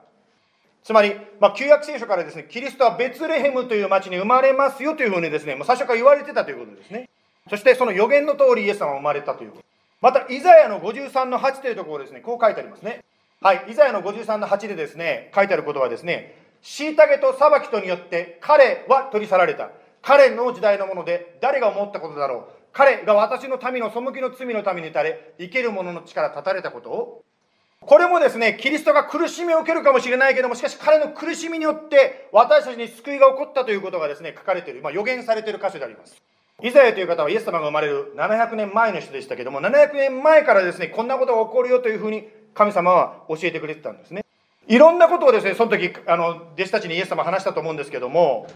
[0.83, 7.07] つまり、まあ、旧約聖書からですね、キリストはベツレヘムという町に生まれますよというふうにですね、もう最初から言われてたということですね。
[7.49, 9.64] そしてその予言の通りイエス様は生まれたということ。
[10.01, 13.03] また、イザヤの53の8というところですね、こう書いてありますね。
[13.41, 19.69] はい、イザヤの53の8でですね、書いてあることはですね、虐げと裁きとによって彼は取り去られた。
[20.01, 22.53] 彼の時代のもので誰が思ったことだろう。
[22.73, 27.23] 彼が私の民の背きの罪のために打たれ、生ける者の力立たれたことを、
[27.79, 36.21] これもですね、キリストが苦しみを受けるかもしれないけども、しかし彼の苦しみによって私たちに救いが起こったということがですね、書かれている、まあ、予言されている箇所であります。
[36.63, 44.25] イザヤという方はイエス様が生まれる700年前の人でしたけども、700年前からですね、こんなことが起こるよというふうに神様は教えてくれてたんですね。
[44.67, 48.47] いろんなことをですね、その時、あの、弟子たちにイエス様話したと思うんですけども、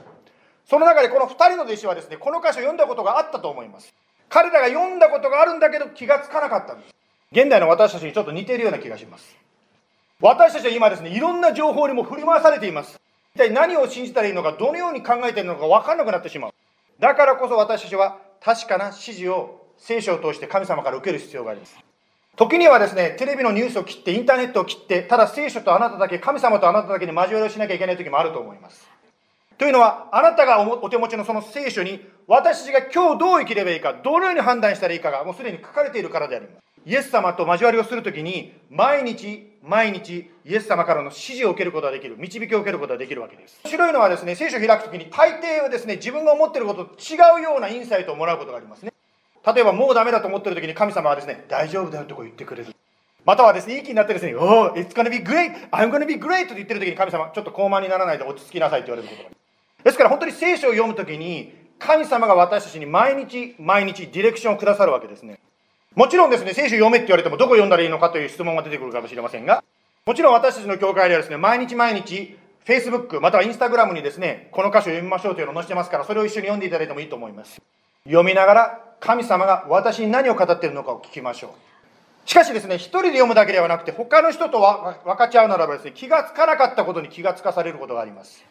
[0.65, 3.93] その中でこの2人の弟子はですね、この箇所を読んだことがあったと思います。
[4.29, 6.93] 彼らが読んだことがあるんだけど気がつかなかったんです。
[7.31, 9.35] 現代の私たちにちょっと似ているような気がします。
[10.21, 12.99] 私たちは今ですね、いろんな情報にも振り回されています。
[13.35, 16.53] 一体何を信じたらいいのか、どのように考えているのか分かんなくなってしまう。
[16.99, 21.77] だからこそ私たちは確かな指示を聖書を通して神様から受ける必要があります。
[22.35, 28.87] 時にはですね、テレビのニュースを切って、インターネットを切って、ただ聖書とあなただけ、神様とあなただけに交わりをしなきゃいけない時もあると思います。
[29.57, 36.68] というのは、あなたがお手持ちのその聖書に、私たちが今日どう生きればいいか、どのように判断したらいいかが、もうすでに書かれているからであります。
[36.85, 43.59] イエス様と交わりをするときに、毎日、毎日、イエス様からの指示を受けることができる、導きを受けることができるわけです。
[43.63, 48.93] 面白いのはですね、聖書を開くときに、大抵はですね、自分が思っていることと違うようなインサイトをもらうことがありますね。
[49.45, 52.73] 例えば、もうダメだと思っているときに神様はですね、大丈夫だよとこう言ってくれる。
[53.25, 55.69] またはですね、いい気になってですね、Oh, it's gonna be great!
[55.71, 56.47] I'm gonna be great!
[56.47, 65.39] と言ってるときに神様、ちょっと高慢にならないで落ち着きなさいと言われることがありますですから本当に聖書を読むときに、神様が私たちに毎日毎日ディレクションをくださるわけですね。
[65.99, 69.61] もちろんですね、聖書読めって言われてもどこ読んだらいいのかという質問が出てくるかもしれませんが、
[70.05, 77.61] もちろん私たちの教会ではですね、毎日毎日、Facebook または Instagram にですね、この箇所を読みましょうというのを載せてますから、それを一緒に読んでいただいてもいいと思います。
[78.05, 82.29] 読みながら、神様が私に何を語っているのかを聞きましょう。
[82.29, 88.45] しかしですね、一人で読むだけではなくて、他の人と分かち合うならばですね、気がつかなかったことに気がつかされることがあります。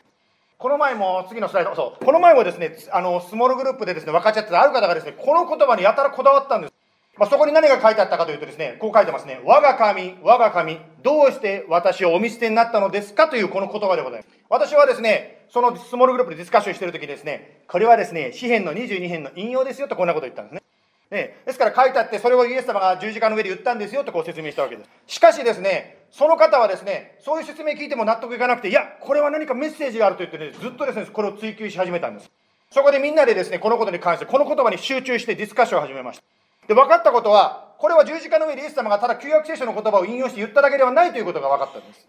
[0.59, 6.78] この前も、次のスライド、そう、この前もですね、あの、スモールグループでですね、分かっち合ってたある方がですね、この言葉にやたらこだわったんです。
[7.19, 9.41] まあ、そこに何が書いてあったかというとですね、こう書いてますね。
[9.45, 13.29] 我が神、我が神、どうして私をお見捨てになったのですか？
[13.29, 14.29] というこの言葉でございます。
[14.49, 20.63] 私はですね、そのスモールグループでディスカッションしてるときですね、これはですね、詩篇の22編の引用ですよとこんなこと言ったんですね。
[21.11, 24.91] ね、ですから書いてあって、それをイエス様が十字架の上で言ったんですよとこう説明したわけです。
[25.07, 32.31] しかしですね、その方はですね、そういう説明聞いても納得いかなくて、いや、これは何かメッセージがあると言ってね、ずっとですね、これを追求し始めたんです。
[32.71, 36.25] そこでみんなでですね、このことに関して、この言葉に集中してディスカッションを始めました。
[36.69, 42.07] で、分かったことは、これは十字架の上でイエス様がただ旧約聖書の言葉を引用して言っただけではないということが分かったんです。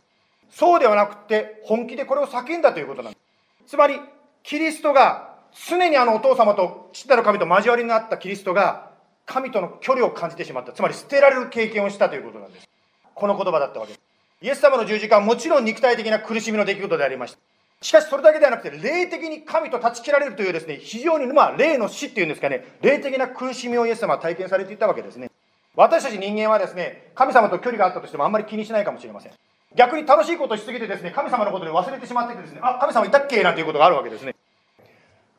[0.51, 3.19] そうではなくて、本気でこれを叫んだということなんで
[3.65, 3.71] す。
[3.71, 3.99] つまり、
[4.43, 5.29] キリストが、
[5.67, 8.89] 常にあのお父様と父なる神と交わりになったキリストが、
[9.25, 10.73] 神との距離を感じてしまった。
[10.73, 12.67] つまり捨てられる経験をしたということなんです。
[13.13, 14.01] この言葉だったわけです。
[14.41, 17.39] イエス様の十字架はもちろん肉体的な苦しみの出来事でありました。
[17.81, 25.31] しかしそれだけではなくて、霊的に神と断ち切られるというですね、非常にまあ霊の死っていうんですかね、霊的な苦しみをイエス様は体験されていたわけですね。
[25.75, 29.31] 私たち人間はですね、神様と距離があったとしてもあんまり気にしないかもしれません。
[29.75, 33.43] 逆に楽しいことをしすぎてですね、神様のことで忘れてしまっててですね、あ、神様いたっけ？
[33.43, 34.35] なんていうことがあるわけですね。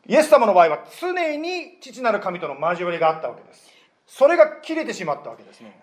[0.07, 3.71] イエス様の場合は常に父なる神との交わりがあったわけです。
[4.07, 5.80] それが切れてしまったわけですね。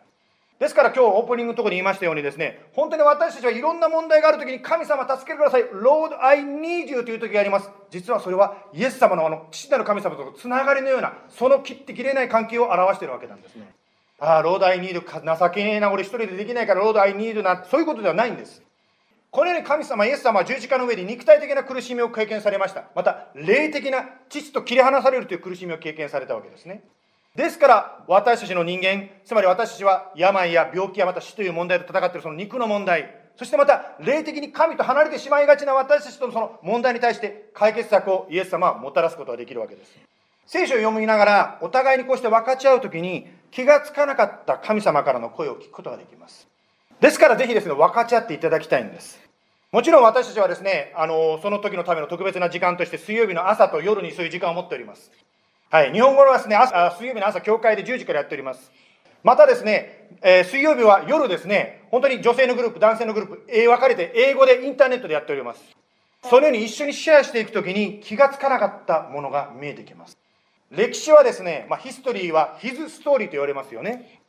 [0.59, 5.63] ですから今日オープニングのところに言いましたようにですね、本当に私たちはいろんな問題があるときに神様助けてください。
[5.65, 7.69] Lord, I need you という時があります。
[7.91, 13.71] 実はそれはイエス様のあの父なる神様とのつながりのような、その切って切れない関係を表しているわけなんですね。
[14.19, 18.63] ああ、ロードアイニード、情けねえな、俺一人でできないから、ロードアイニードな、そういうことではないんです。
[19.29, 22.85] このように神様、イエス様は十字架の上で肉体的な苦しみを経験されました。
[22.95, 26.81] また、霊的な父と切り離されるという苦しみを経験されたわけですね。
[27.37, 39.99] ですから、私たちの人間、つまり私たちは病や病気やまた死という問題と戦っているその肉の問題、そしてまた、霊的に神と離れてしまいがちな私たちとのその問題に対して解決策をイエス様はもたらすことができるわけです。
[40.47, 46.47] 聖書を読みながら、お互いにこうして分かち合うときに、気がつかなかった神様からの声を聞くことができます。
[46.99, 49.19] ですからぜひですね、分かち合っていただきたいんです。
[49.71, 55.11] もちろん私たちはですね、あの、その時のための特別な時間として水曜日の朝と夜にそういう時間を持っております。
[55.69, 58.71] はい、日本語はですね、朝水曜日の朝、教会で10時からやっております。
[59.21, 65.61] またですね、えー、水曜日は夜ですね、本当に女性のグループ、男性のグループ、え分かれて英語でインターネットでやっております。
[66.23, 70.17] そのように一緒にシェアしていくときに気がつかなかったものが見えてきます。
[70.71, 74.21] 歴史はですね、まあ、ヒストリーはヒズストーリーと言われますよね。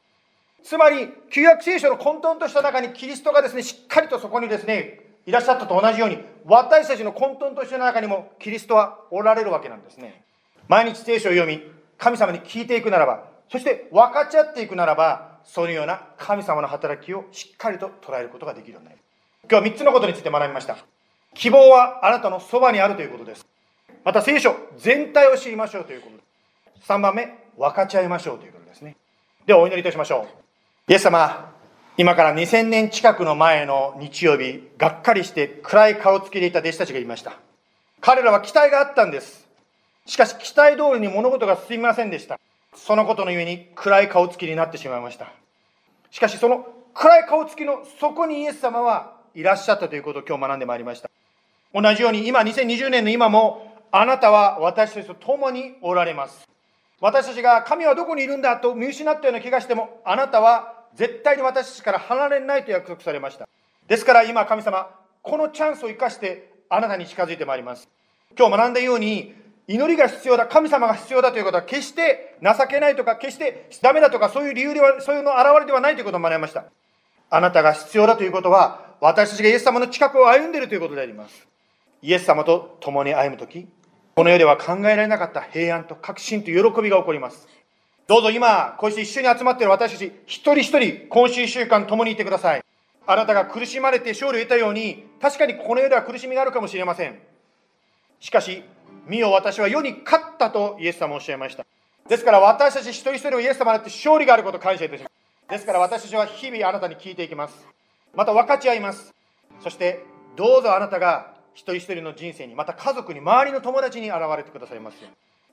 [0.64, 10.24] つまり、旧約聖書の混沌とした中にキリストがですね、しっかりとそこにですね、いらっしゃったと同じように、私たちの混沌とした中にもキリストはおられるわけなんですね。
[10.68, 11.62] 毎日聖書を読み、
[11.96, 18.98] 神様に聞いていくならば、そして分かち合っていくならば、そういうような神様の働きをしっかりと捉えることができるようになる。
[19.50, 20.76] 今日は3つのことについて学びました。
[21.34, 23.46] 希望はあなたのそばにあるということです。
[24.04, 26.22] また聖書全体を知りましょうということで
[26.84, 26.90] す。
[26.90, 28.96] 3番目、分かち合いましょうということですね。
[29.46, 30.26] ではお祈りいたしましょ
[30.88, 30.92] う。
[30.92, 31.54] イエス様、
[31.96, 37.32] 今から2000年近くの前の日曜日、がっかりして暗い顔つきでいた弟子たちがいました。
[38.00, 39.47] 彼らは期待があったんです。
[40.09, 42.40] しかし期待通りに物事が進みませんでした。
[42.74, 45.30] そのことのゆえに暗い顔つきになってしまいました。
[46.11, 51.11] しかしその暗い顔つきの底にイエス様はいらっしゃったということを今日学んでまいりました。
[51.74, 56.48] 同じように今2020年の今もあなたは私たちと共におられます。
[57.02, 63.46] 私たちが神はどこにいるんだと見失ったような気がしても、あなたは絶対に私たちから離れないと約束されました。
[63.86, 64.88] ですから今神様、
[65.22, 67.88] このチャンスを生かしてあなたに近づいてまいります。
[68.38, 69.34] 今日学んだように、
[69.68, 76.64] 祈りが必要だ、神様が必要だということは決して情けないとか、決してダメだとか、そういう理由では、そういうの表れではないということを学びました。
[77.28, 81.46] あなたが必要だということは、私たちがイエス様の近くを歩んでいるということであります。
[82.00, 83.68] イエス様と共に歩むとき、
[84.16, 87.46] この世では考えられなかった平安と確信と喜びが起こります。
[88.06, 92.64] どうぞ今、こうして一緒に集まっている私たち、一人一人、今週一週間共にいてください。
[93.06, 97.20] あなたが苦しまれて勝利を得たように、確かにこの世では苦しみがあるかもしれません。
[98.18, 98.64] しかし、
[99.09, 101.66] 見よ私は世に勝ったとイエス様おっしゃいました。
[102.09, 105.12] ですから私たち一人一人をイエス様にって勝利があることを感謝いたします。
[105.50, 107.66] ですから私たちは日々あなたに聞いていきます。
[108.14, 109.14] また分かち合います。
[109.61, 110.04] そして
[110.36, 115.09] どうぞあなたが一人一人の人生に、また家族に、周りの友達に現れてくださいますよ。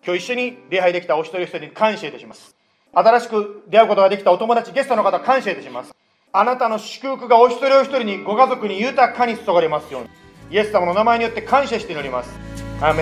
[0.06, 2.56] 今日一緒に礼拝できたお一人一人に感謝いたします。
[2.94, 5.96] 新しく出会うことができたお友達、ゲストの方、感謝いたします。
[6.32, 10.10] あなたの祝福がお一人お一人にご家族に豊かに注がれますように。
[10.52, 12.45] イエス様の名前によって感謝しております。
[12.82, 12.94] ア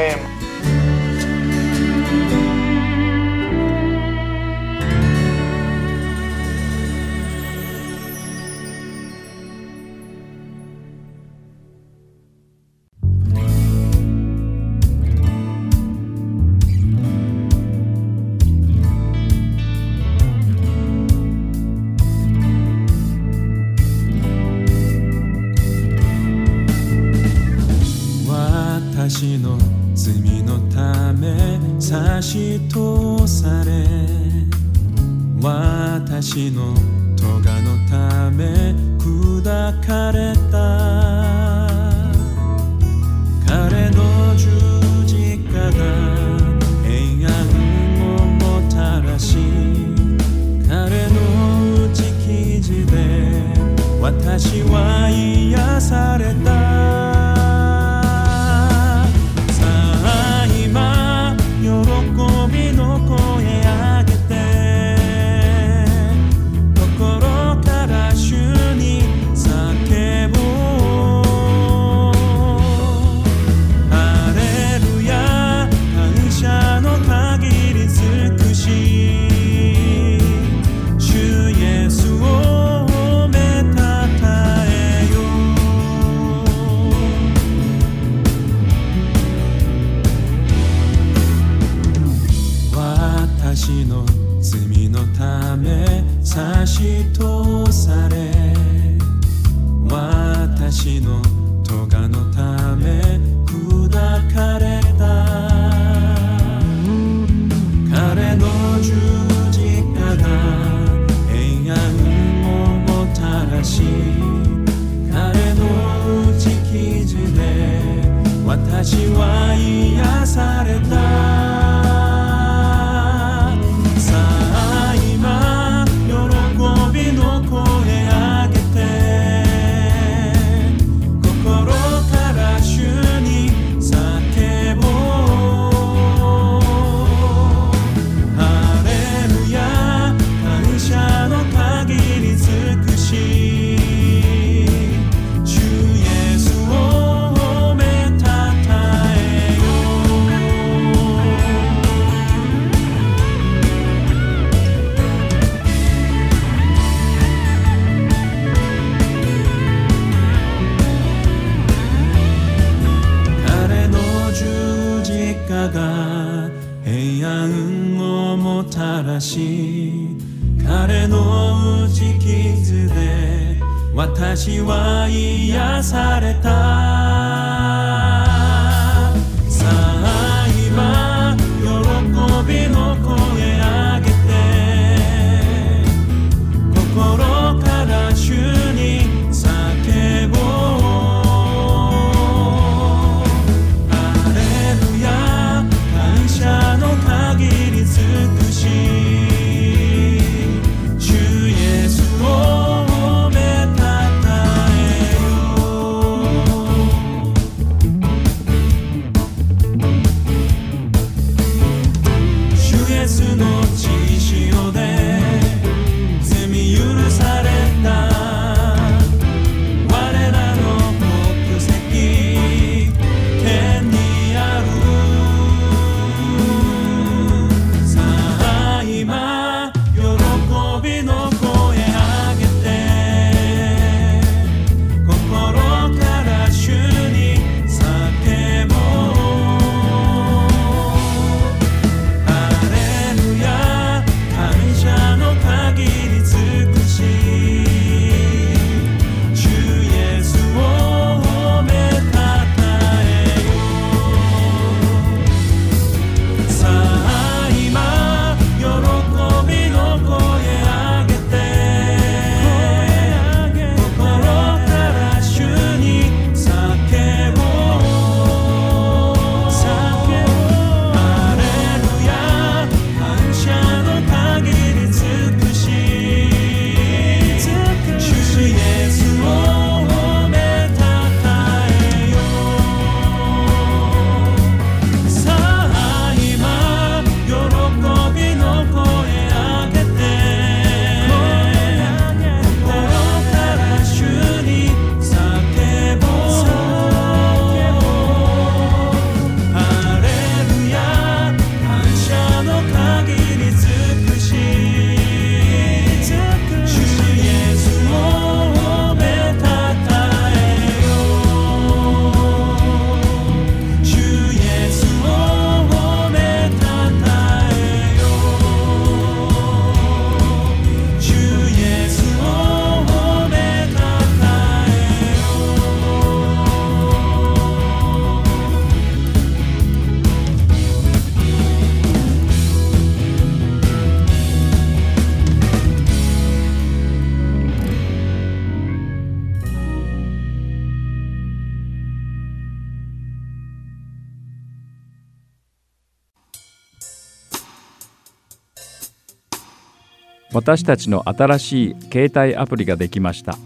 [350.43, 353.37] 私たちの新しい携帯アプリができました。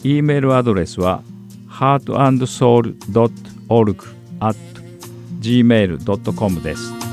[0.03, 1.23] E メールアドレスは
[1.71, 4.05] heartandsoul.org
[4.41, 4.57] at
[5.39, 7.04] gmail.com です。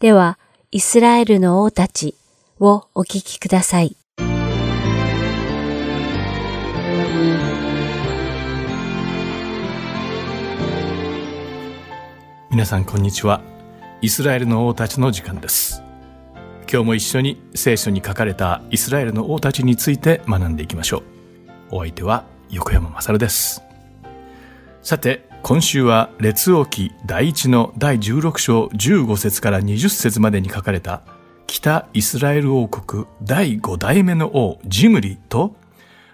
[0.00, 0.38] では、
[0.70, 2.14] イスラエルの王たち
[2.58, 3.98] をお聞きください。
[12.50, 13.42] 皆さんこんにちは。
[14.00, 15.82] イスラエルの王たちの時間です。
[16.62, 21.02] 今日も一緒に聖書に書かれたイスラエルの王たちについて学んでいきましょ
[21.70, 21.76] う。
[21.76, 23.62] お相手は横山まさるです。
[24.80, 31.02] さて、今週は列王記第一の第16章15節から20節までに書かれた
[31.46, 35.56] 北イスラエル王国第5代目の王ジムリと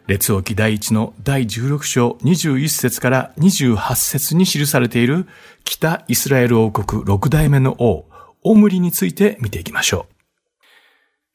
[0.07, 5.27] 列王記第一の第16章21節から28節に記されている
[5.65, 8.09] 北イスラエル王国6代目の王
[8.43, 10.15] オムリについて見ていきましょう。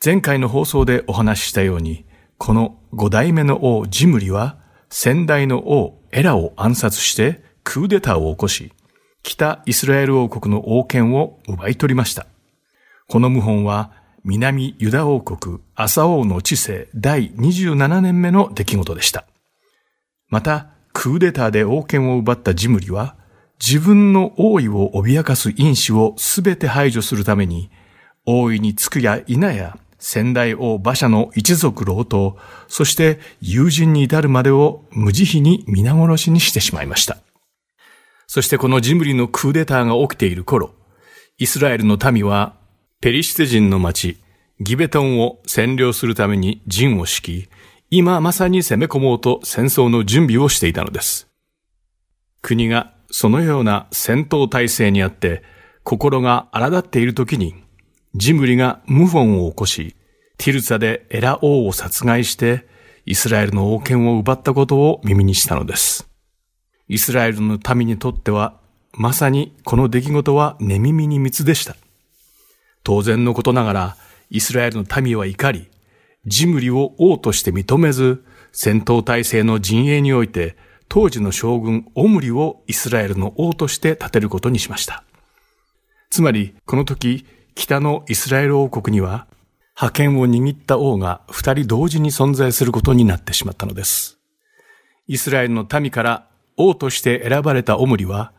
[0.04, 2.06] 前回の放送でお話ししたように
[2.38, 4.58] この5代目の王ジムリは
[4.89, 8.74] 先代の王エラを暗殺してクーデターを起こし、
[9.24, 12.26] 北イスラエル王国の王権を奪い取りました。
[13.07, 13.91] この謀反は
[14.24, 19.26] 南ユダ王国アサ王の治世第27年目の出来事でした。
[20.30, 23.16] また、クーデターで王権を奪ったジムリは、
[23.59, 27.70] 自分の王位を脅かす因子をすべて排除するために、
[28.26, 32.38] 王位につくや否や、先代王馬車の一族老頭、
[32.68, 37.18] そして友人に至るまでを無慈悲に皆殺しにしてしまいました。
[38.34, 40.74] そしてこのジムリのクーデターが起きている頃、
[41.38, 42.56] イスラエルの民は
[43.02, 44.20] ペリシテ人の町、
[44.62, 47.50] ギベトンを占領するために陣を敷き、
[47.90, 51.28] 今まさに攻め込もうと戦争の準備をしていたのです。
[52.42, 55.44] 国がそのような戦闘体制にあって
[55.84, 57.54] 心が荒立っている時に、
[58.16, 59.98] ジムリが謀反を起こし、
[60.38, 62.66] ティルツァでエラ王を殺害して、
[63.06, 66.11] イスラエルの王権を奪ったことを耳にしたのです。
[66.92, 68.60] イスラエルの民にとっては、
[68.92, 71.78] まさにこの出来事は寝耳に密でした。
[72.84, 73.98] 当然のことながら、
[74.30, 75.70] イスラエルの民は怒り、
[76.26, 80.58] ジムリを王として認めず、戦闘体制の陣営において、
[80.89, 85.06] 当時の将軍オムリをイスラエルの王として立てることにしました。
[86.10, 87.26] つまり、この時、
[87.56, 89.28] 北のイスラエル王国には、
[89.76, 94.20] 覇権を握った王が二人同時に存在することになってしまったのです。
[95.08, 96.28] イスラエルの民から
[96.70, 98.34] 王として選ばれたオムリは、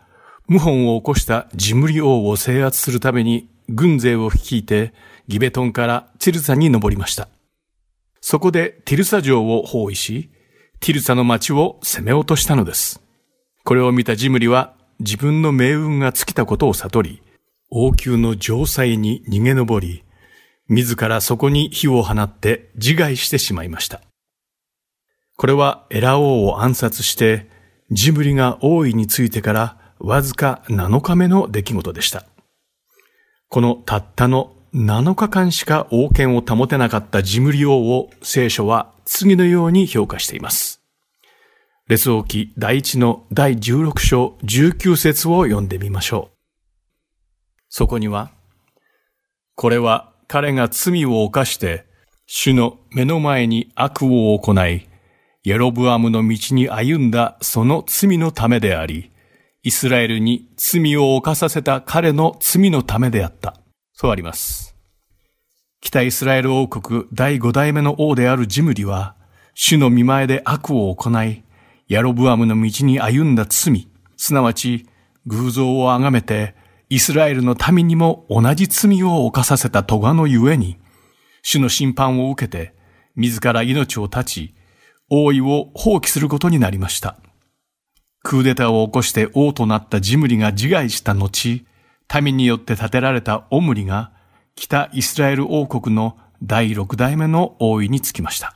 [0.48, 4.92] 謀反を起こしたジムリ王を制圧するために軍勢を率いて
[5.28, 7.28] ギベトンからティルサに登りました。
[8.20, 10.30] そこでティルサ城を包囲し、
[10.80, 13.00] ティルサの町を攻め落としたのです。
[13.64, 17.22] これを見たジムリは自分の命運が尽きたことを悟り、
[17.70, 20.04] 王宮の城塞に逃げ登り、
[20.68, 24.00] 自らそこに火を放って自害してしまいました。
[25.36, 27.50] これはエラ王を暗殺して
[27.92, 32.24] ジブリが王位についてからわずか7日目の出来事でした。
[33.48, 40.80] このたったの7日間しか王権を保てなかったジムリ王を聖書は次のように評価しています。
[41.86, 46.36] 列王記第一の第16章19節を読んでみましょう。
[47.68, 48.30] そこには、
[49.54, 51.84] これは彼が罪を犯して、
[52.26, 54.88] 主の目の前に悪を行い、
[55.44, 59.10] ヤロブアムの道に歩んだその罪のためであり、
[59.64, 63.56] イスラエルに罪を犯させた彼の罪のためであった。
[63.92, 64.76] そうあります。
[65.80, 69.16] 北イスラエル王国第五代目の王であるジムリは、
[69.54, 71.42] 主の見前で悪を行い、
[71.88, 74.86] ヤロブアムの道に歩んだ罪、すなわち
[75.26, 76.54] 偶像を崇めて、
[76.88, 80.78] イスラエルの民にも同じ罪を犯させた咎のゆえに、
[81.42, 82.74] 主の審判を受けて、
[83.16, 84.54] 自ら命を絶ち、
[85.14, 87.18] 王位を放棄することになりました。
[88.22, 91.66] クーデターを起こして王となったジムリが自害した後、
[92.22, 94.12] 民によって建てられたオムリが
[94.54, 98.54] 北イスラエル王国の第六代目の王位につきました。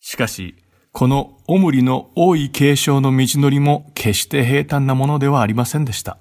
[0.00, 0.56] しかし、
[0.90, 6.18] このオムリの王位継承の道のりも決して平坦なものではありませんでした。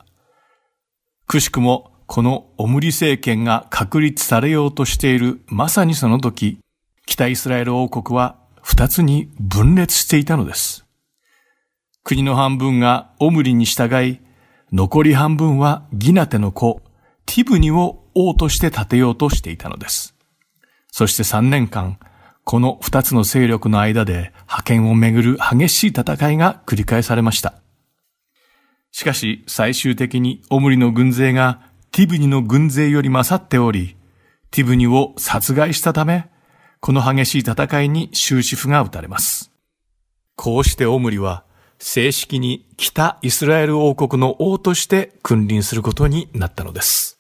[1.26, 6.60] くしくもこのオムリ政権が確立されようとしているまさにその時、
[7.08, 8.39] 北イスラエル王国は
[8.70, 10.86] 二つに分裂していたのです。
[12.04, 14.20] 国の半分がオムリに従い、
[14.72, 16.84] 残り半分はギナテの子、
[17.26, 20.14] ティブニを王として立てようとしていたのです。
[20.92, 21.98] そして3年間、
[22.44, 27.56] この二つの勢力の間で覇権をめぐる激しい戦いが繰り返されました。
[28.92, 31.60] しかし最終的にオムリの軍勢が
[31.92, 33.96] ティブニの軍勢より勝っており、
[34.52, 36.30] ティブニを殺害したため、
[36.82, 39.52] この激しい戦いに終止符が打たれます。
[40.36, 41.44] こうしてオムリは
[41.80, 47.20] 正式に北イスラエル王国の王として君臨することになったのです。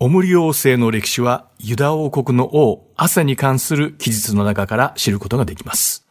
[0.00, 6.06] オムリ王政の歴史はユダ王国の王、アサに関する記述の中から知ることができます。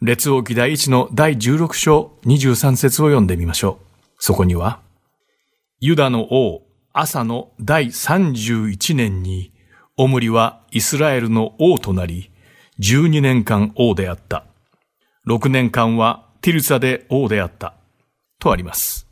[0.00, 3.86] 列王記第一の第16章23節を読んでみましょう。
[4.18, 4.80] そこには、
[5.78, 9.51] ユダの王、アサの第31年に、
[9.98, 12.30] オムリはイスラエルの王となり、
[12.80, 14.44] 12年間王であった。
[15.28, 17.74] 6年間はティルサで王であった。
[18.38, 19.06] とあります。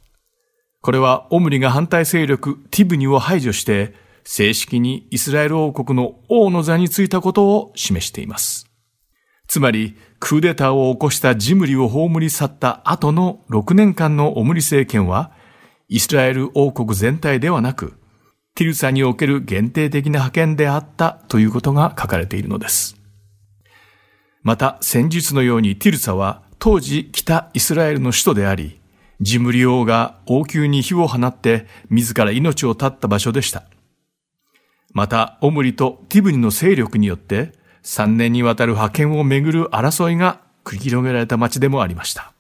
[0.81, 8.66] これはオムリが反対勢力ティブニを排除して、正式にイスラエル王国の王の座についたことを示しています。
[9.49, 15.33] つまり、クーデターを起こしたジムリを葬り去った後の6年間のオムリ政権は、
[15.89, 17.99] イスラエル王国全体ではなく、
[18.55, 22.96] ティルサにおける限定的な派遣であったということが書かれているのです。
[24.42, 28.80] また、戦術のようにティルサは当時北イスラエルの首都であり、
[29.20, 33.64] ジムリ王が王宮に火を放って自ら命を絶った場所でした。
[34.92, 37.53] また、オムリとティブニの勢力によって
[37.84, 42.32] 3年にわたる派遣をめぐる争いが繰り広げられた町でもありました。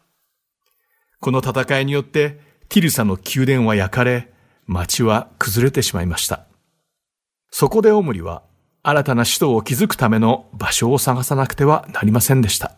[1.20, 4.32] この戦いによってティルサの宮殿は焼かれ、
[4.72, 6.46] 町は崩れてしまいました。
[7.50, 8.44] そこでオムリは
[8.84, 12.76] 新たな首都を築くための場所を探さなくてはなりませんでした。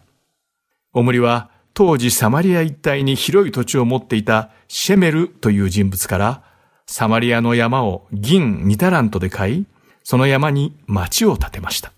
[0.94, 6.42] オムリは当時サマリア一帯に広い土地を持っていたシェメルという人物から
[6.86, 9.66] サマリアの山を銀2タラントで買い、
[10.02, 11.92] その山に町を建てました。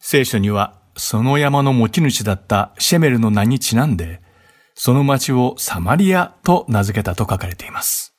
[0.00, 4.22] 聖書にはその山の持ち主だったシェメルの名にちなんで、
[4.74, 8.09] その町をサマリアと名付けたと書かれています。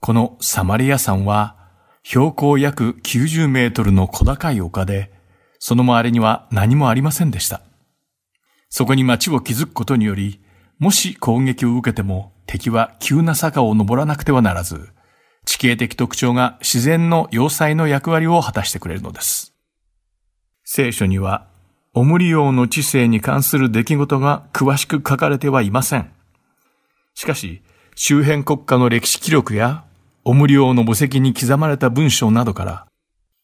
[0.00, 1.56] このサマリア山は
[2.02, 5.12] 標高約90メートルの小高い丘で、
[5.58, 7.60] その周りには何もありませんでした。
[8.70, 10.40] そこに町を築くことにより、
[10.78, 14.90] もし攻撃を受けても敵は急な坂を登らなくてはならず、
[15.44, 19.54] 地形的特徴が自然の要塞の役割を果たしてくれるのです。
[20.64, 21.48] 聖書には
[21.94, 26.12] オムリ王の知性に関する出来事が詳しく書かれてはいません。
[27.14, 27.62] しかし、
[27.96, 29.84] 周辺国家の歴史記録や、
[30.28, 32.86] オムリ王の墓石に刻まれた文章などから、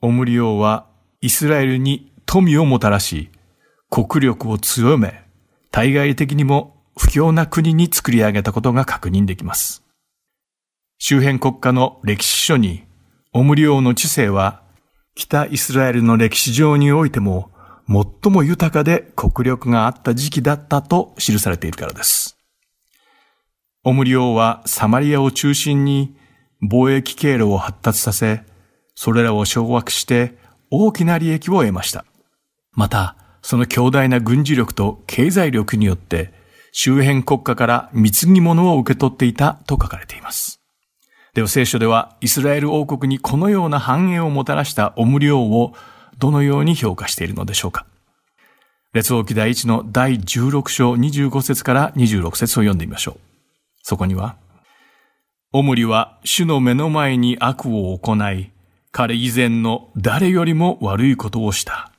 [0.02, 0.86] オムリ王は
[1.22, 3.30] イスラエルに富をもたらし、
[3.88, 5.24] 国力を強め、
[5.70, 9.82] 対外的にも不況な国に作り上げたことが確認できます。
[10.98, 12.84] 周辺国家の歴史書に、
[13.32, 14.60] オムリ王の知性は、
[15.14, 17.50] 北イスラエルの歴史上においても
[17.88, 22.36] 最も豊かで国力があった時期だったと記されているからです。
[23.84, 26.14] オムリ王はサマリアを中心に
[26.68, 28.42] 貿易経路を発達させ、
[28.94, 30.36] それらを掌握して
[30.70, 32.04] 大きな利益を得ました。
[32.72, 36.32] また、その強大な軍事力と経済力によって
[36.72, 40.60] 周辺国家から貢ぎ物を受け取っていたと書かれています。
[41.34, 45.74] では聖書ではイスラエル王国にこのような繁栄をもたらしたオムリ王を
[46.18, 47.86] どのように評価しているのでしょうか。
[48.92, 53.20] 列王記第一の第16章25節から26節を読んでみましょう。
[53.82, 54.36] そこには、
[55.56, 58.50] オムリは主の目の前に悪を行い、
[58.90, 61.92] 彼以前の誰よりも悪いことをした。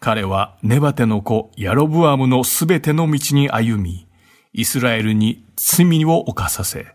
[0.00, 4.06] 彼はネバテの子ヤロブアムのすべての道に歩み、
[4.54, 6.94] イスラエルに罪を犯させ、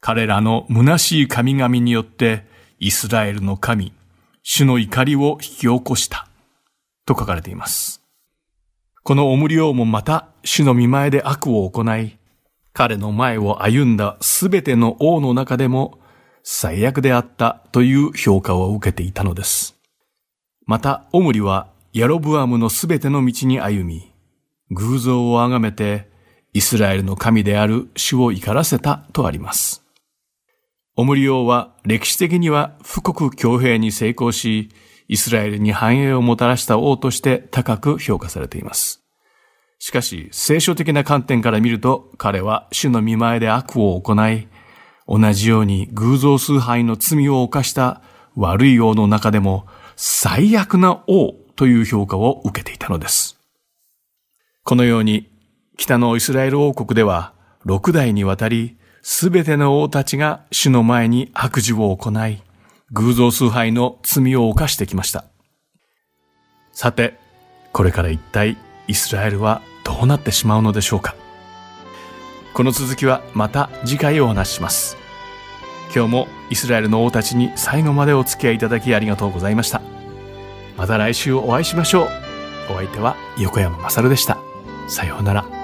[0.00, 2.44] 彼らの虚しい神々によって
[2.80, 3.92] イスラエルの神、
[4.42, 6.26] 主の怒りを引き起こした。
[7.06, 8.02] と書かれています。
[9.04, 12.18] このオムリ王もまた主の見前で悪を行い、
[12.74, 16.00] 彼の前を歩んだすべての王の中でも
[16.42, 19.76] 最悪であったという評価を受けていたのです。
[20.66, 24.12] また、オムリはヤロブアムのすべての道に歩み、
[24.72, 26.10] 偶像を崇めて、
[26.52, 29.84] イスラエルの神である主を怒らせたとあります。
[30.96, 34.70] オムリ王は歴史的には富国強兵に成功し、
[35.06, 39.03] イスラエルに繁栄をもたらした王として高く評価されています。
[39.84, 44.48] しかし、聖書的な観点から見ると、彼は主の見前で悪を行い、
[45.06, 48.00] 同じように偶像崇拝の罪を犯した
[48.34, 53.38] 悪い王の中でも最悪な王という評価を受けていたのです。
[54.62, 55.30] このように
[55.76, 57.34] 北のイスラエル王国では
[57.66, 62.42] 六代にわたりすべての王たちが主の前に悪事を行い、
[62.92, 65.26] 偶像崇拝の罪を犯してきました。
[66.72, 67.18] さて、
[67.72, 68.56] これから一体
[68.88, 71.14] イスラエルはどうなってしまうのでしょうか
[72.54, 74.96] この続きはまた次回お話しします。
[75.94, 79.80] 今日もイスラエルの王たちに最後までお付き合いいただきありがとうございました。
[80.76, 82.08] また来週お会いしましょう。
[82.70, 84.38] お相手は横山まさるでした。
[84.88, 85.63] さようなら。